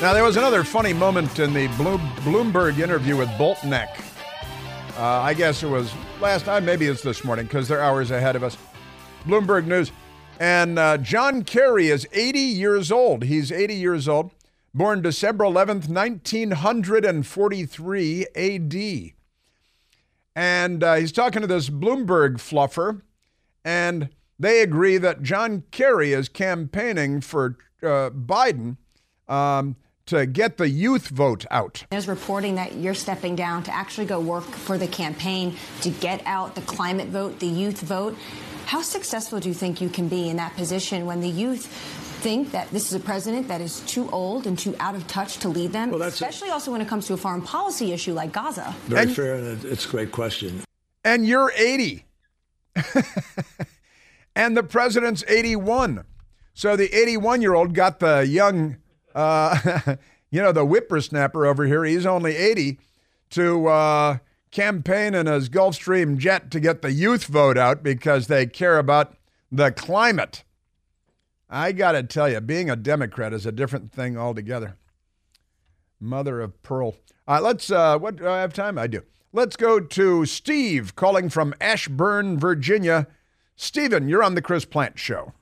Now, 0.00 0.12
there 0.12 0.22
was 0.22 0.36
another 0.36 0.62
funny 0.62 0.92
moment 0.92 1.40
in 1.40 1.52
the 1.52 1.66
Bloomberg 1.66 2.78
interview 2.78 3.16
with 3.16 3.28
Boltneck. 3.30 3.88
Uh, 4.96 5.02
I 5.02 5.34
guess 5.34 5.64
it 5.64 5.68
was 5.68 5.92
last 6.20 6.46
night, 6.46 6.62
maybe 6.62 6.86
it's 6.86 7.02
this 7.02 7.24
morning 7.24 7.46
because 7.46 7.66
they're 7.66 7.82
hours 7.82 8.12
ahead 8.12 8.36
of 8.36 8.44
us. 8.44 8.56
Bloomberg 9.24 9.66
News. 9.66 9.90
And 10.38 10.78
uh, 10.78 10.98
John 10.98 11.42
Kerry 11.42 11.88
is 11.88 12.06
80 12.12 12.38
years 12.38 12.92
old. 12.92 13.24
He's 13.24 13.50
80 13.50 13.74
years 13.74 14.06
old, 14.06 14.30
born 14.72 15.02
December 15.02 15.42
11th, 15.42 15.88
1943 15.88 18.26
AD. 18.36 19.12
And 20.36 20.84
uh, 20.84 20.94
he's 20.94 21.10
talking 21.10 21.42
to 21.42 21.48
this 21.48 21.70
Bloomberg 21.70 22.34
fluffer, 22.34 23.02
and 23.64 24.10
they 24.38 24.62
agree 24.62 24.96
that 24.98 25.24
John 25.24 25.64
Kerry 25.72 26.12
is 26.12 26.28
campaigning 26.28 27.20
for 27.20 27.58
uh, 27.82 28.10
Biden. 28.10 28.76
Um, 29.26 29.74
to 30.08 30.26
get 30.26 30.56
the 30.56 30.68
youth 30.68 31.08
vote 31.08 31.44
out. 31.50 31.84
There's 31.90 32.08
reporting 32.08 32.54
that 32.56 32.74
you're 32.74 32.94
stepping 32.94 33.36
down 33.36 33.62
to 33.64 33.74
actually 33.74 34.06
go 34.06 34.20
work 34.20 34.44
for 34.44 34.78
the 34.78 34.86
campaign 34.86 35.56
to 35.82 35.90
get 35.90 36.22
out 36.24 36.54
the 36.54 36.62
climate 36.62 37.08
vote, 37.08 37.38
the 37.40 37.46
youth 37.46 37.80
vote. 37.80 38.16
How 38.66 38.82
successful 38.82 39.38
do 39.40 39.48
you 39.48 39.54
think 39.54 39.80
you 39.80 39.88
can 39.88 40.08
be 40.08 40.28
in 40.28 40.36
that 40.36 40.54
position 40.56 41.06
when 41.06 41.20
the 41.20 41.28
youth 41.28 41.66
think 42.18 42.52
that 42.52 42.70
this 42.70 42.86
is 42.88 42.94
a 42.94 43.00
president 43.00 43.48
that 43.48 43.60
is 43.60 43.80
too 43.80 44.10
old 44.10 44.46
and 44.46 44.58
too 44.58 44.74
out 44.80 44.94
of 44.94 45.06
touch 45.06 45.38
to 45.38 45.48
lead 45.48 45.72
them, 45.72 45.90
well, 45.90 46.02
especially 46.02 46.48
a- 46.48 46.52
also 46.52 46.72
when 46.72 46.80
it 46.80 46.88
comes 46.88 47.06
to 47.06 47.14
a 47.14 47.16
foreign 47.16 47.42
policy 47.42 47.92
issue 47.92 48.12
like 48.12 48.32
Gaza? 48.32 48.74
Very 48.86 49.02
and, 49.02 49.14
fair, 49.14 49.34
and 49.34 49.64
it's 49.64 49.86
a 49.86 49.88
great 49.88 50.10
question. 50.10 50.62
And 51.04 51.26
you're 51.26 51.52
80. 51.56 52.04
and 54.34 54.56
the 54.56 54.62
president's 54.62 55.22
81. 55.28 56.04
So 56.54 56.76
the 56.76 56.92
81 56.92 57.40
year 57.40 57.54
old 57.54 57.74
got 57.74 58.00
the 58.00 58.26
young 58.26 58.78
uh, 59.18 59.96
you 60.30 60.40
know, 60.40 60.52
the 60.52 60.64
whippersnapper 60.64 61.44
over 61.44 61.66
here, 61.66 61.84
he's 61.84 62.06
only 62.06 62.36
80, 62.36 62.78
to 63.30 63.66
uh, 63.66 64.18
campaign 64.50 65.14
in 65.14 65.26
his 65.26 65.48
Gulfstream 65.48 66.16
jet 66.16 66.50
to 66.52 66.60
get 66.60 66.82
the 66.82 66.92
youth 66.92 67.24
vote 67.24 67.58
out 67.58 67.82
because 67.82 68.28
they 68.28 68.46
care 68.46 68.78
about 68.78 69.16
the 69.50 69.72
climate. 69.72 70.44
I 71.50 71.72
got 71.72 71.92
to 71.92 72.02
tell 72.02 72.28
you, 72.28 72.40
being 72.40 72.70
a 72.70 72.76
Democrat 72.76 73.32
is 73.32 73.44
a 73.44 73.52
different 73.52 73.92
thing 73.92 74.16
altogether. 74.16 74.76
Mother 76.00 76.40
of 76.40 76.62
pearl. 76.62 76.94
Uh, 77.26 77.40
let's, 77.42 77.70
uh, 77.70 77.98
what 77.98 78.16
do 78.16 78.28
I 78.28 78.40
have 78.40 78.52
time? 78.52 78.78
I 78.78 78.86
do. 78.86 79.02
Let's 79.32 79.56
go 79.56 79.80
to 79.80 80.26
Steve 80.26 80.94
calling 80.94 81.28
from 81.28 81.54
Ashburn, 81.60 82.38
Virginia. 82.38 83.08
Stephen, 83.56 84.08
you're 84.08 84.22
on 84.22 84.34
the 84.34 84.42
Chris 84.42 84.64
Plante 84.64 84.98
Show. 84.98 85.32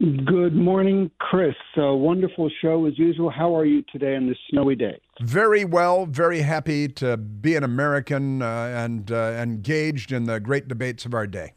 Good 0.00 0.54
morning, 0.54 1.10
Chris. 1.20 1.54
A 1.76 1.94
wonderful 1.94 2.50
show 2.60 2.86
as 2.86 2.98
usual. 2.98 3.30
How 3.30 3.56
are 3.56 3.64
you 3.64 3.84
today 3.92 4.16
on 4.16 4.26
this 4.26 4.36
snowy 4.50 4.74
day? 4.74 5.00
Very 5.20 5.64
well. 5.64 6.04
Very 6.06 6.40
happy 6.40 6.88
to 6.88 7.16
be 7.16 7.54
an 7.54 7.62
American 7.62 8.42
uh, 8.42 8.72
and 8.76 9.12
uh, 9.12 9.36
engaged 9.40 10.10
in 10.10 10.24
the 10.24 10.40
great 10.40 10.66
debates 10.66 11.06
of 11.06 11.14
our 11.14 11.28
day. 11.28 11.52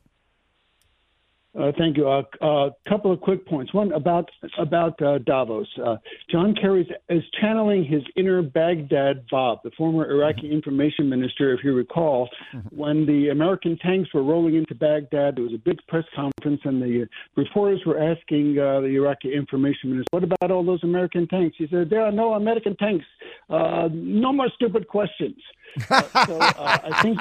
Uh, 1.58 1.72
thank 1.78 1.98
you. 1.98 2.08
A 2.08 2.20
uh, 2.20 2.46
uh, 2.46 2.70
couple 2.88 3.12
of 3.12 3.20
quick 3.20 3.46
points. 3.48 3.74
One 3.74 3.92
about 3.94 4.30
about 4.60 5.02
uh, 5.02 5.18
Davos. 5.20 5.68
Uh, 5.84 5.96
John 6.30 6.54
Kerry 6.54 6.88
is 7.10 7.24
channeling 7.42 7.84
his 7.84 8.04
inner 8.16 8.44
Baghdad 8.44 9.26
Bob, 9.32 9.60
the 9.64 9.72
former 9.72 10.10
Iraqi 10.10 10.44
mm-hmm. 10.44 10.54
information 10.54 11.10
minister, 11.10 11.54
if 11.54 11.64
you 11.64 11.74
recall, 11.74 12.30
mm-hmm. 12.54 12.68
when 12.76 13.06
the 13.08 13.30
American 13.30 13.78
tanks 13.80 14.14
were 14.14 14.24
rolling 14.24 14.56
into 14.56 14.76
Baghdad. 14.76 15.38
There 15.38 15.44
was 15.44 15.54
a 15.54 15.58
big 15.58 15.80
press 15.88 16.06
conference, 16.16 16.62
and 16.64 16.82
the 16.82 17.08
reporters 17.36 17.82
were 17.88 18.00
asking 18.00 18.60
uh, 18.60 18.82
the 18.82 18.96
Iraqi 18.96 19.34
information 19.34 19.90
minister, 19.90 20.10
"What 20.12 20.24
about 20.24 20.52
all 20.52 20.64
those 20.64 20.84
American 20.84 21.28
tanks?" 21.28 21.56
He 21.58 21.68
said, 21.68 21.90
"There 21.90 22.04
are 22.04 22.12
no 22.12 22.34
American 22.34 22.76
tanks. 22.76 23.06
no 23.50 24.32
more 24.32 24.50
stupid 24.54 24.88
questions." 24.88 25.38
so 25.88 26.38
I 26.40 27.00
think. 27.02 27.20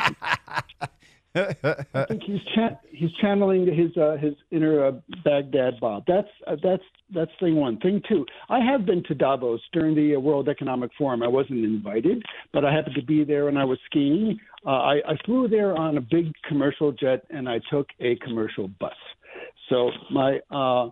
I 1.36 2.04
think 2.06 2.22
he's 2.24 2.40
cha- 2.54 2.78
he's 2.90 3.10
channeling 3.20 3.66
his 3.66 3.96
uh, 3.96 4.16
his 4.16 4.34
inner 4.50 4.86
uh, 4.86 4.92
Baghdad 5.24 5.78
Bob. 5.80 6.04
That's 6.06 6.28
uh, 6.46 6.56
that's 6.62 6.82
that's 7.14 7.30
thing 7.38 7.56
one. 7.56 7.78
Thing 7.78 8.02
two, 8.08 8.24
I 8.48 8.60
have 8.60 8.86
been 8.86 9.02
to 9.04 9.14
Davos 9.14 9.60
during 9.72 9.94
the 9.94 10.16
uh, 10.16 10.20
World 10.20 10.48
Economic 10.48 10.90
Forum. 10.96 11.22
I 11.22 11.28
wasn't 11.28 11.64
invited, 11.64 12.22
but 12.52 12.64
I 12.64 12.72
happened 12.72 12.96
to 12.96 13.04
be 13.04 13.24
there 13.24 13.48
and 13.48 13.58
I 13.58 13.64
was 13.64 13.78
skiing. 13.86 14.38
Uh, 14.64 14.70
I, 14.70 14.94
I 15.06 15.16
flew 15.24 15.48
there 15.48 15.76
on 15.76 15.96
a 15.96 16.00
big 16.00 16.32
commercial 16.48 16.90
jet 16.92 17.24
and 17.30 17.48
I 17.48 17.60
took 17.70 17.86
a 18.00 18.16
commercial 18.16 18.68
bus. 18.80 18.94
So 19.68 19.90
my 20.10 20.40
uh, 20.50 20.90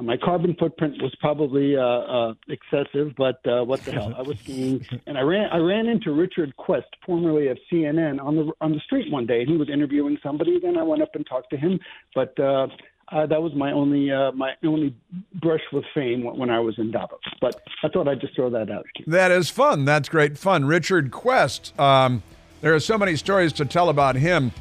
my 0.00 0.16
carbon 0.16 0.56
footprint 0.58 1.02
was 1.02 1.14
probably 1.20 1.76
uh, 1.76 1.82
uh, 1.82 2.34
excessive, 2.48 3.14
but 3.16 3.40
uh, 3.46 3.64
what 3.64 3.84
the 3.84 3.92
hell? 3.92 4.14
I 4.16 4.22
was 4.22 4.38
skiing, 4.38 4.86
and 5.06 5.18
I 5.18 5.20
ran. 5.20 5.50
I 5.52 5.58
ran 5.58 5.86
into 5.86 6.12
Richard 6.12 6.56
Quest, 6.56 6.86
formerly 7.04 7.48
of 7.48 7.58
CNN, 7.70 8.20
on 8.20 8.36
the 8.36 8.52
on 8.60 8.72
the 8.72 8.80
street 8.80 9.12
one 9.12 9.26
day, 9.26 9.40
and 9.40 9.50
he 9.50 9.56
was 9.56 9.68
interviewing 9.68 10.18
somebody. 10.22 10.58
Then 10.60 10.78
I 10.78 10.82
went 10.82 11.02
up 11.02 11.14
and 11.14 11.26
talked 11.26 11.50
to 11.50 11.56
him, 11.56 11.78
but 12.14 12.38
uh, 12.40 12.68
uh, 13.12 13.26
that 13.26 13.42
was 13.42 13.52
my 13.54 13.72
only 13.72 14.10
uh, 14.10 14.32
my 14.32 14.52
only 14.64 14.94
brush 15.34 15.60
with 15.72 15.84
fame 15.94 16.24
when 16.24 16.50
I 16.50 16.60
was 16.60 16.78
in 16.78 16.90
Davos. 16.90 17.20
But 17.40 17.60
I 17.82 17.88
thought 17.88 18.08
I'd 18.08 18.20
just 18.20 18.34
throw 18.34 18.50
that 18.50 18.70
out. 18.70 18.86
That 19.06 19.30
is 19.30 19.50
fun. 19.50 19.84
That's 19.84 20.08
great 20.08 20.38
fun. 20.38 20.64
Richard 20.64 21.10
Quest. 21.10 21.78
Um, 21.78 22.22
there 22.62 22.74
are 22.74 22.80
so 22.80 22.96
many 22.96 23.16
stories 23.16 23.52
to 23.54 23.64
tell 23.64 23.88
about 23.88 24.16
him 24.16 24.52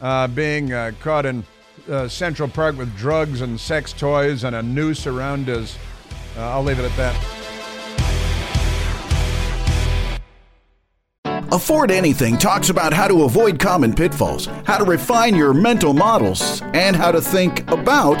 uh, 0.00 0.26
being 0.26 0.72
uh, 0.72 0.92
caught 1.00 1.26
in 1.26 1.44
uh, 1.88 2.08
Central 2.08 2.48
Park 2.48 2.76
with 2.76 2.96
drugs 2.96 3.40
and 3.40 3.58
sex 3.58 3.92
toys 3.92 4.44
and 4.44 4.56
a 4.56 4.62
noose 4.62 5.06
around 5.06 5.46
his. 5.46 5.76
Uh, 6.36 6.50
I'll 6.50 6.62
leave 6.62 6.78
it 6.78 6.84
at 6.84 6.96
that. 6.96 7.40
Afford 11.52 11.90
Anything 11.90 12.38
talks 12.38 12.70
about 12.70 12.92
how 12.92 13.08
to 13.08 13.24
avoid 13.24 13.58
common 13.58 13.92
pitfalls, 13.92 14.46
how 14.64 14.78
to 14.78 14.84
refine 14.84 15.34
your 15.34 15.52
mental 15.52 15.92
models, 15.92 16.62
and 16.74 16.94
how 16.94 17.10
to 17.10 17.20
think 17.20 17.68
about 17.70 18.20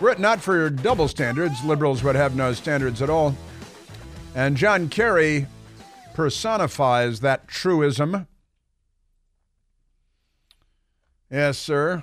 were 0.00 0.10
it 0.10 0.18
not 0.18 0.40
for 0.40 0.68
double 0.70 1.08
standards, 1.08 1.64
liberals 1.64 2.02
would 2.02 2.16
have 2.16 2.36
no 2.36 2.52
standards 2.52 3.02
at 3.02 3.10
all. 3.10 3.34
And 4.34 4.56
John 4.56 4.88
Kerry 4.88 5.46
personifies 6.14 7.20
that 7.20 7.48
truism. 7.48 8.26
Yes, 11.30 11.58
sir. 11.58 12.02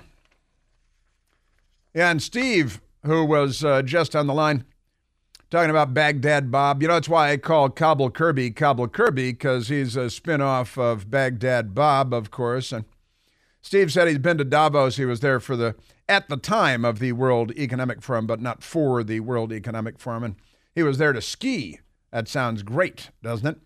Yeah, 1.94 2.10
and 2.10 2.22
Steve, 2.22 2.80
who 3.04 3.24
was 3.24 3.64
uh, 3.64 3.82
just 3.82 4.16
on 4.16 4.26
the 4.26 4.34
line 4.34 4.64
talking 5.50 5.70
about 5.70 5.94
Baghdad 5.94 6.50
Bob. 6.50 6.82
You 6.82 6.88
know, 6.88 6.94
that's 6.94 7.08
why 7.08 7.30
I 7.30 7.36
call 7.36 7.70
Cobble 7.70 8.10
Kirby 8.10 8.50
Cobble 8.50 8.88
Kirby, 8.88 9.30
because 9.30 9.68
he's 9.68 9.96
a 9.96 10.06
spinoff 10.06 10.76
of 10.76 11.10
Baghdad 11.10 11.74
Bob, 11.74 12.12
of 12.12 12.32
course. 12.32 12.72
And 12.72 12.84
Steve 13.64 13.90
said 13.90 14.06
he's 14.06 14.18
been 14.18 14.36
to 14.36 14.44
Davos. 14.44 14.98
He 14.98 15.06
was 15.06 15.20
there 15.20 15.40
for 15.40 15.56
the, 15.56 15.74
at 16.06 16.28
the 16.28 16.36
time 16.36 16.84
of 16.84 16.98
the 16.98 17.12
World 17.12 17.50
Economic 17.52 18.02
Forum, 18.02 18.26
but 18.26 18.38
not 18.38 18.62
for 18.62 19.02
the 19.02 19.20
World 19.20 19.54
Economic 19.54 19.98
Forum. 19.98 20.22
And 20.22 20.36
he 20.74 20.82
was 20.82 20.98
there 20.98 21.14
to 21.14 21.22
ski. 21.22 21.80
That 22.12 22.28
sounds 22.28 22.62
great, 22.62 23.08
doesn't 23.22 23.46
it? 23.46 23.56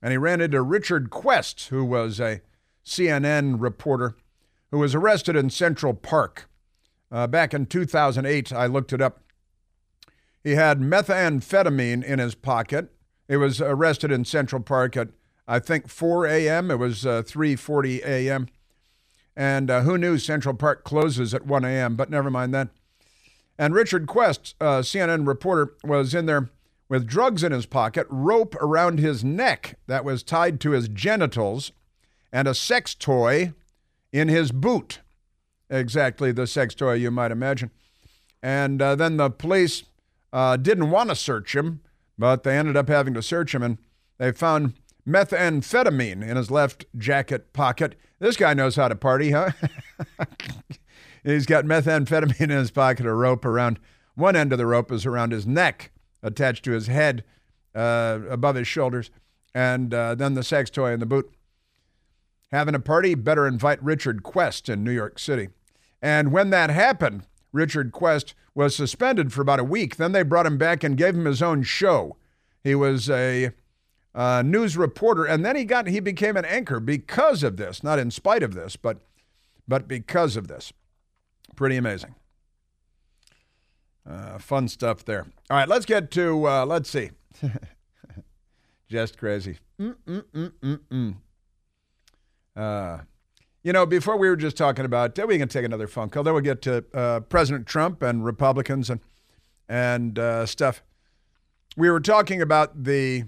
And 0.00 0.12
he 0.12 0.16
ran 0.16 0.40
into 0.40 0.62
Richard 0.62 1.10
Quest, 1.10 1.70
who 1.70 1.84
was 1.84 2.20
a 2.20 2.40
CNN 2.86 3.60
reporter 3.60 4.14
who 4.70 4.78
was 4.78 4.94
arrested 4.94 5.34
in 5.34 5.50
Central 5.50 5.92
Park. 5.92 6.48
Uh, 7.10 7.26
back 7.26 7.52
in 7.52 7.66
2008, 7.66 8.52
I 8.52 8.66
looked 8.66 8.92
it 8.92 9.02
up. 9.02 9.24
He 10.44 10.52
had 10.52 10.78
methamphetamine 10.78 12.04
in 12.04 12.20
his 12.20 12.36
pocket. 12.36 12.92
He 13.26 13.36
was 13.36 13.60
arrested 13.60 14.12
in 14.12 14.24
Central 14.24 14.62
Park 14.62 14.96
at 14.96 15.08
I 15.48 15.58
think 15.58 15.88
4 15.88 16.26
a.m. 16.26 16.70
It 16.70 16.78
was 16.78 17.04
uh, 17.04 17.22
3:40 17.22 18.04
a.m. 18.06 18.46
And 19.36 19.70
uh, 19.70 19.82
who 19.82 19.96
knew 19.96 20.18
Central 20.18 20.54
Park 20.54 20.84
closes 20.84 21.32
at 21.32 21.46
1 21.46 21.64
a.m. 21.64 21.96
But 21.96 22.10
never 22.10 22.30
mind 22.30 22.52
that. 22.54 22.68
And 23.58 23.74
Richard 23.74 24.06
Quest, 24.06 24.54
uh, 24.60 24.80
CNN 24.80 25.26
reporter, 25.26 25.74
was 25.84 26.14
in 26.14 26.26
there 26.26 26.50
with 26.88 27.06
drugs 27.06 27.42
in 27.42 27.52
his 27.52 27.64
pocket, 27.64 28.06
rope 28.10 28.54
around 28.56 28.98
his 28.98 29.24
neck 29.24 29.78
that 29.86 30.04
was 30.04 30.22
tied 30.22 30.60
to 30.60 30.72
his 30.72 30.88
genitals, 30.88 31.72
and 32.32 32.46
a 32.46 32.54
sex 32.54 32.94
toy 32.94 33.52
in 34.12 34.28
his 34.28 34.52
boot. 34.52 35.00
Exactly 35.70 36.32
the 36.32 36.46
sex 36.46 36.74
toy 36.74 36.94
you 36.94 37.10
might 37.10 37.30
imagine. 37.30 37.70
And 38.42 38.82
uh, 38.82 38.94
then 38.94 39.16
the 39.16 39.30
police 39.30 39.84
uh, 40.32 40.56
didn't 40.56 40.90
want 40.90 41.08
to 41.08 41.16
search 41.16 41.54
him, 41.56 41.80
but 42.18 42.42
they 42.42 42.58
ended 42.58 42.76
up 42.76 42.88
having 42.88 43.14
to 43.14 43.22
search 43.22 43.54
him, 43.54 43.62
and 43.62 43.78
they 44.18 44.32
found 44.32 44.74
methamphetamine 45.06 46.26
in 46.26 46.36
his 46.36 46.50
left 46.50 46.84
jacket 46.96 47.52
pocket. 47.52 47.96
This 48.18 48.36
guy 48.36 48.54
knows 48.54 48.76
how 48.76 48.88
to 48.88 48.94
party, 48.94 49.30
huh? 49.30 49.50
He's 51.24 51.46
got 51.46 51.64
methamphetamine 51.64 52.40
in 52.40 52.50
his 52.50 52.70
pocket, 52.70 53.06
a 53.06 53.12
rope 53.12 53.44
around 53.44 53.78
one 54.14 54.36
end 54.36 54.52
of 54.52 54.58
the 54.58 54.66
rope 54.66 54.92
is 54.92 55.06
around 55.06 55.32
his 55.32 55.46
neck, 55.46 55.90
attached 56.22 56.64
to 56.64 56.72
his 56.72 56.86
head, 56.86 57.24
uh, 57.74 58.18
above 58.28 58.56
his 58.56 58.68
shoulders, 58.68 59.10
and 59.54 59.92
uh, 59.94 60.14
then 60.14 60.34
the 60.34 60.42
sex 60.42 60.70
toy 60.70 60.92
in 60.92 61.00
the 61.00 61.06
boot. 61.06 61.32
Having 62.50 62.74
a 62.74 62.80
party, 62.80 63.14
better 63.14 63.46
invite 63.46 63.82
Richard 63.82 64.22
Quest 64.22 64.68
in 64.68 64.84
New 64.84 64.90
York 64.90 65.18
City. 65.18 65.48
And 66.02 66.32
when 66.32 66.50
that 66.50 66.68
happened, 66.68 67.26
Richard 67.52 67.92
Quest 67.92 68.34
was 68.54 68.76
suspended 68.76 69.32
for 69.32 69.40
about 69.40 69.60
a 69.60 69.64
week. 69.64 69.96
Then 69.96 70.12
they 70.12 70.22
brought 70.22 70.46
him 70.46 70.58
back 70.58 70.84
and 70.84 70.96
gave 70.96 71.14
him 71.14 71.24
his 71.24 71.42
own 71.42 71.62
show. 71.62 72.16
He 72.62 72.74
was 72.74 73.08
a 73.08 73.52
uh, 74.14 74.42
news 74.42 74.76
reporter, 74.76 75.24
and 75.24 75.44
then 75.44 75.56
he 75.56 75.64
got 75.64 75.86
he 75.86 76.00
became 76.00 76.36
an 76.36 76.44
anchor 76.44 76.80
because 76.80 77.42
of 77.42 77.56
this, 77.56 77.82
not 77.82 77.98
in 77.98 78.10
spite 78.10 78.42
of 78.42 78.54
this, 78.54 78.76
but 78.76 78.98
but 79.66 79.88
because 79.88 80.36
of 80.36 80.48
this. 80.48 80.72
Pretty 81.56 81.76
amazing. 81.76 82.14
Uh, 84.08 84.38
fun 84.38 84.68
stuff 84.68 85.04
there. 85.04 85.26
All 85.50 85.56
right, 85.56 85.68
let's 85.68 85.86
get 85.86 86.10
to 86.12 86.48
uh, 86.48 86.66
let's 86.66 86.90
see. 86.90 87.10
Just 88.88 89.16
crazy. 89.16 89.58
Mm-mm-mm-mm-mm. 89.80 91.16
Uh, 92.54 92.98
you 93.62 93.72
know, 93.72 93.86
before 93.86 94.18
we 94.18 94.28
were 94.28 94.36
just 94.36 94.56
talking 94.56 94.84
about, 94.84 95.18
we 95.26 95.38
can 95.38 95.48
take 95.48 95.64
another 95.64 95.86
phone 95.86 96.10
call. 96.10 96.22
Then 96.22 96.34
we'll 96.34 96.42
get 96.42 96.60
to 96.62 96.84
uh, 96.92 97.20
President 97.20 97.66
Trump 97.66 98.02
and 98.02 98.24
Republicans 98.24 98.90
and 98.90 99.00
and 99.68 100.18
uh, 100.18 100.44
stuff. 100.44 100.82
We 101.76 101.90
were 101.90 102.00
talking 102.00 102.42
about 102.42 102.84
the 102.84 103.24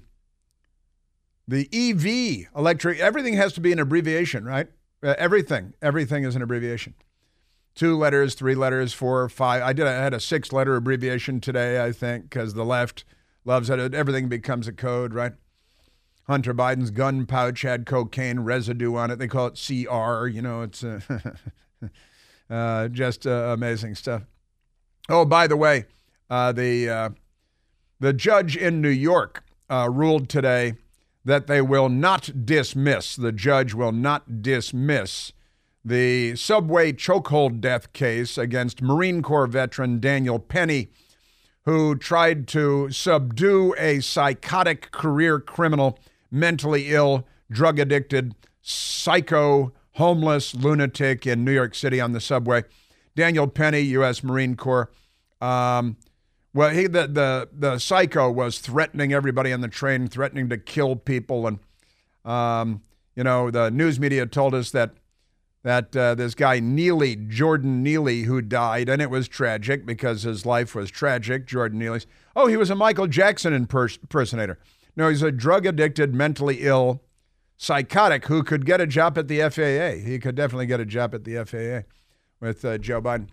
the 1.46 1.68
EV 1.72 2.48
electric. 2.56 2.98
Everything 2.98 3.34
has 3.34 3.52
to 3.54 3.60
be 3.60 3.72
an 3.72 3.78
abbreviation, 3.78 4.44
right? 4.44 4.68
Uh, 5.02 5.14
everything, 5.18 5.74
everything 5.82 6.24
is 6.24 6.34
an 6.34 6.42
abbreviation. 6.42 6.94
Two 7.74 7.96
letters, 7.96 8.34
three 8.34 8.54
letters, 8.54 8.92
four, 8.92 9.28
five. 9.28 9.62
I 9.62 9.72
did. 9.72 9.86
I 9.86 9.92
had 9.92 10.14
a 10.14 10.20
six-letter 10.20 10.76
abbreviation 10.76 11.40
today, 11.40 11.82
I 11.84 11.92
think, 11.92 12.24
because 12.24 12.54
the 12.54 12.64
left 12.64 13.04
loves 13.44 13.68
it. 13.68 13.94
Everything 13.94 14.28
becomes 14.28 14.68
a 14.68 14.72
code, 14.72 15.12
right? 15.12 15.32
Hunter 16.26 16.54
Biden's 16.54 16.90
gun 16.90 17.26
pouch 17.26 17.62
had 17.62 17.84
cocaine 17.84 18.40
residue 18.40 18.94
on 18.96 19.10
it. 19.10 19.18
They 19.18 19.28
call 19.28 19.48
it 19.48 19.60
CR. 19.62 20.26
You 20.26 20.40
know, 20.40 20.62
it's 20.62 20.82
uh, 20.82 21.00
uh, 22.50 22.88
just 22.88 23.26
uh, 23.26 23.52
amazing 23.52 23.94
stuff. 23.96 24.22
Oh, 25.08 25.24
by 25.26 25.46
the 25.46 25.56
way, 25.56 25.84
uh, 26.30 26.52
the 26.52 26.88
uh, 26.88 27.10
the 28.00 28.12
judge 28.14 28.56
in 28.56 28.80
New 28.80 28.88
York 28.88 29.44
ruled 29.68 30.28
today 30.28 30.74
that 31.24 31.46
they 31.46 31.60
will 31.60 31.88
not 31.88 32.44
dismiss. 32.44 33.16
The 33.16 33.32
judge 33.32 33.74
will 33.74 33.92
not 33.92 34.42
dismiss 34.42 35.32
the 35.84 36.34
subway 36.36 36.92
chokehold 36.92 37.60
death 37.60 37.92
case 37.92 38.38
against 38.38 38.80
Marine 38.80 39.22
Corps 39.22 39.46
veteran 39.46 40.00
Daniel 40.00 40.38
Penny, 40.38 40.88
who 41.64 41.94
tried 41.94 42.48
to 42.48 42.90
subdue 42.90 43.74
a 43.78 44.00
psychotic 44.00 44.90
career 44.90 45.38
criminal 45.40 45.98
mentally 46.30 46.88
ill, 46.88 47.26
drug 47.50 47.78
addicted, 47.78 48.34
psycho, 48.62 49.72
homeless 49.92 50.54
lunatic 50.54 51.26
in 51.26 51.44
New 51.44 51.52
York 51.52 51.74
City 51.74 52.00
on 52.00 52.12
the 52.12 52.20
subway. 52.20 52.64
Daniel 53.14 53.46
Penny, 53.46 53.80
U.S. 53.80 54.24
Marine 54.24 54.56
Corps. 54.56 54.90
Um, 55.40 55.96
well, 56.54 56.70
he 56.70 56.86
the, 56.86 57.08
the 57.08 57.48
the 57.52 57.78
psycho 57.78 58.30
was 58.30 58.60
threatening 58.60 59.12
everybody 59.12 59.52
on 59.52 59.60
the 59.60 59.68
train, 59.68 60.06
threatening 60.06 60.48
to 60.50 60.56
kill 60.56 60.94
people, 60.96 61.46
and 61.48 61.58
um, 62.24 62.80
you 63.16 63.24
know 63.24 63.50
the 63.50 63.70
news 63.70 63.98
media 63.98 64.24
told 64.24 64.54
us 64.54 64.70
that 64.70 64.92
that 65.64 65.96
uh, 65.96 66.14
this 66.14 66.34
guy 66.34 66.60
Neely, 66.60 67.16
Jordan 67.16 67.82
Neely, 67.82 68.22
who 68.22 68.40
died, 68.40 68.88
and 68.88 69.02
it 69.02 69.10
was 69.10 69.26
tragic 69.26 69.84
because 69.84 70.22
his 70.22 70.46
life 70.46 70.74
was 70.74 70.90
tragic. 70.90 71.46
Jordan 71.46 71.80
Neely's. 71.80 72.06
Oh, 72.36 72.46
he 72.46 72.56
was 72.56 72.70
a 72.70 72.74
Michael 72.76 73.08
Jackson 73.08 73.52
impersonator. 73.52 74.58
No, 74.94 75.08
he's 75.08 75.22
a 75.22 75.32
drug 75.32 75.66
addicted, 75.66 76.14
mentally 76.14 76.58
ill, 76.60 77.02
psychotic 77.56 78.26
who 78.26 78.44
could 78.44 78.64
get 78.64 78.80
a 78.80 78.86
job 78.86 79.18
at 79.18 79.26
the 79.26 79.40
FAA. 79.40 80.06
He 80.06 80.18
could 80.20 80.36
definitely 80.36 80.66
get 80.66 80.80
a 80.80 80.86
job 80.86 81.14
at 81.14 81.24
the 81.24 81.44
FAA 81.44 81.88
with 82.40 82.64
uh, 82.64 82.78
Joe 82.78 83.02
Biden. 83.02 83.28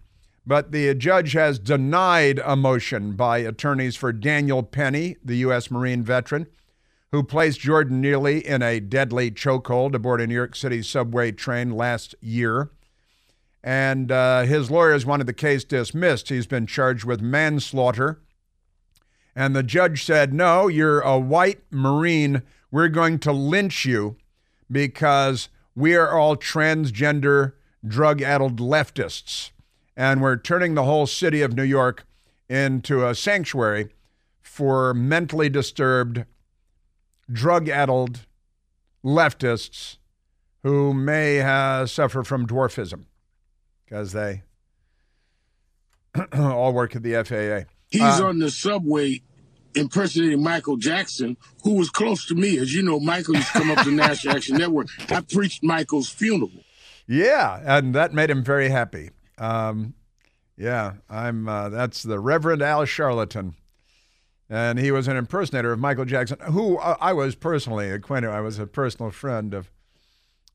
But 0.46 0.72
the 0.72 0.94
judge 0.96 1.34
has 1.34 1.60
denied 1.60 2.40
a 2.44 2.56
motion 2.56 3.14
by 3.14 3.40
attorneys 3.40 3.96
for 3.96 4.12
Daniel 4.12 4.64
Penny, 4.64 5.18
the 5.24 5.38
U.S. 5.38 5.70
Marine 5.70 6.04
veteran, 6.04 6.48
who 7.12 7.24
placed 7.24 7.60
Jordan 7.60 8.02
Neely 8.02 8.46
in 8.46 8.62
a 8.62 8.80
deadly 8.80 9.30
chokehold 9.32 9.94
aboard 9.94 10.22
a 10.22 10.28
New 10.28 10.34
York 10.34 10.56
City 10.56 10.82
subway 10.82 11.32
train 11.32 11.72
last 11.72 12.16
year. 12.22 12.72
And 13.64 14.12
uh, 14.12 14.44
his 14.44 14.72
lawyers 14.72 15.06
wanted 15.06 15.28
the 15.28 15.34
case 15.34 15.64
dismissed. 15.64 16.30
He's 16.30 16.48
been 16.48 16.66
charged 16.66 17.06
with 17.06 17.22
manslaughter 17.22 18.22
and 19.36 19.56
the 19.56 19.64
judge 19.64 20.04
said, 20.04 20.34
No, 20.34 20.68
you're 20.68 21.02
a 21.02 21.20
white 21.20 21.62
Marine. 21.72 22.44
We're 22.70 22.90
going 22.90 23.20
to 23.20 23.32
lynch 23.32 23.86
you 23.86 24.18
because 24.70 25.50
we 25.76 25.96
are 25.96 26.18
all 26.18 26.36
transgender, 26.36 27.54
drug 27.86 28.22
addled 28.22 28.60
leftists. 28.60 29.52
And 30.02 30.20
we're 30.20 30.38
turning 30.38 30.74
the 30.74 30.82
whole 30.82 31.06
city 31.06 31.44
of 31.44 31.56
New 31.56 31.62
York 31.62 32.08
into 32.50 33.08
a 33.08 33.14
sanctuary 33.14 33.90
for 34.42 34.96
mentally 34.96 35.48
disturbed, 35.48 36.26
drug 37.32 37.70
addled 37.70 38.22
leftists 39.06 39.98
who 40.64 40.92
may 40.92 41.36
have, 41.36 41.92
suffer 41.92 42.24
from 42.24 42.48
dwarfism 42.48 43.04
because 43.86 44.12
they 44.12 44.42
all 46.34 46.74
work 46.74 46.96
at 46.96 47.04
the 47.04 47.24
FAA. 47.24 47.72
He's 47.92 48.02
uh, 48.02 48.26
on 48.26 48.40
the 48.40 48.50
subway 48.50 49.22
impersonating 49.76 50.42
Michael 50.42 50.78
Jackson, 50.78 51.38
who 51.64 51.76
was 51.76 51.92
close 51.92 52.26
to 52.26 52.34
me. 52.34 52.58
As 52.58 52.74
you 52.74 52.82
know, 52.82 53.00
Michael 53.00 53.36
used 53.36 53.50
to 53.50 53.60
come 53.60 53.70
up 53.70 53.84
to 53.84 53.92
National 53.96 54.36
Action 54.36 54.58
Network. 54.58 54.88
I 55.12 55.22
preached 55.22 55.62
Michael's 55.62 56.10
funeral. 56.10 56.50
Yeah, 57.06 57.62
and 57.64 57.94
that 57.94 58.16
made 58.16 58.32
him 58.32 58.44
very 58.44 58.70
happy. 58.70 59.12
Um, 59.42 59.96
yeah, 60.56 60.94
I'm. 61.10 61.50
Uh, 61.50 61.70
that's 61.70 62.04
the 62.04 62.20
Reverend 62.20 62.62
Al 62.62 62.86
Charlatan, 62.86 63.56
and 64.48 64.78
he 64.78 64.92
was 64.92 65.08
an 65.08 65.18
impersonator 65.18 65.72
of 65.72 65.80
Michael 65.80 66.06
Jackson, 66.06 66.38
who 66.52 66.78
uh, 66.78 66.96
I 67.02 67.14
was 67.14 67.34
personally 67.34 67.90
acquainted. 67.90 68.30
I 68.30 68.42
was 68.42 68.60
a 68.60 68.68
personal 68.68 69.10
friend 69.10 69.56
of. 69.56 69.72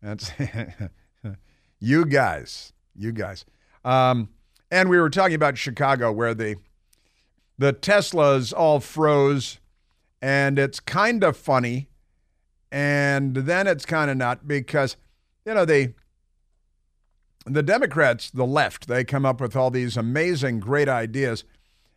That's 0.01 0.31
you 1.81 2.05
guys, 2.05 2.73
you 2.95 3.11
guys, 3.11 3.45
um, 3.85 4.29
and 4.71 4.89
we 4.89 5.01
were 5.01 5.11
talking 5.11 5.35
about 5.35 5.59
Chicago, 5.59 6.13
where 6.13 6.35
the 6.35 6.55
the 7.59 7.73
Teslas 7.73 8.55
all 8.57 8.79
froze, 8.79 9.59
and 10.23 10.61
it's 10.61 10.79
kind 10.79 11.25
of 11.25 11.37
funny. 11.37 11.89
And 12.71 13.35
then 13.35 13.67
it's 13.67 13.87
kind 13.87 14.11
of 14.11 14.17
not 14.17 14.47
because, 14.47 14.97
you 15.45 15.55
know, 15.55 15.65
they 15.65 15.95
the 17.47 17.63
Democrats, 17.63 18.31
the 18.31 18.45
left, 18.45 18.89
they 18.89 19.05
come 19.05 19.25
up 19.25 19.41
with 19.41 19.55
all 19.57 19.71
these 19.71 19.97
amazing, 19.97 20.61
great 20.61 20.89
ideas. 20.89 21.45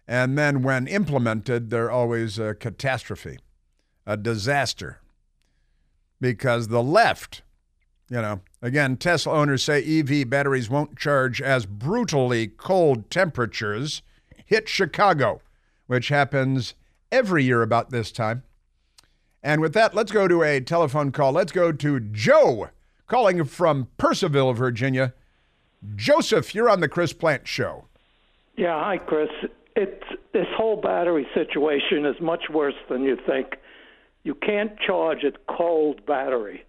And 0.08 0.38
then 0.38 0.62
when 0.62 0.88
implemented, 0.88 1.70
they're 1.70 1.92
always 1.92 2.40
a 2.40 2.56
catastrophe, 2.56 3.40
a 4.06 4.16
disaster. 4.16 5.00
Because 6.22 6.68
the 6.68 6.84
left, 6.84 7.42
you 8.10 8.22
know, 8.22 8.42
again, 8.62 8.98
Tesla 8.98 9.34
owners 9.34 9.64
say 9.64 9.84
EV 9.84 10.30
batteries 10.30 10.70
won't 10.70 10.98
charge 10.98 11.42
as 11.42 11.66
brutally 11.66 12.48
cold 12.48 13.10
temperatures 13.10 14.02
hit 14.46 14.68
Chicago, 14.68 15.42
which 15.88 16.10
happens 16.10 16.74
every 17.12 17.44
year 17.44 17.62
about 17.62 17.90
this 17.90 18.12
time. 18.12 18.44
And 19.42 19.62
with 19.62 19.74
that, 19.74 19.96
let's 19.96 20.12
go 20.12 20.28
to 20.28 20.44
a 20.44 20.60
telephone 20.60 21.12
call. 21.12 21.32
Let's 21.32 21.52
go 21.52 21.72
to 21.72 22.00
Joe 22.00 22.70
calling 23.08 23.44
from 23.46 23.88
Purcellville, 23.98 24.56
Virginia. 24.56 25.14
Joseph, 25.96 26.54
you're 26.54 26.70
on 26.70 26.80
the 26.82 26.88
Chris 26.88 27.14
Plante 27.14 27.48
Show. 27.48 27.86
Yeah, 28.58 28.84
hi, 28.84 28.98
Chris. 28.98 29.30
It's 29.76 30.04
this 30.34 30.48
whole 30.56 30.82
battery 30.82 31.28
situation 31.34 32.06
is 32.06 32.16
much 32.22 32.44
worse 32.52 32.76
than 32.90 33.04
you 33.04 33.18
think. 33.26 33.56
You 34.24 34.36
can't 34.36 34.78
charge 34.80 35.24
a 35.24 35.32
cold 35.52 36.06
battery. 36.06 36.66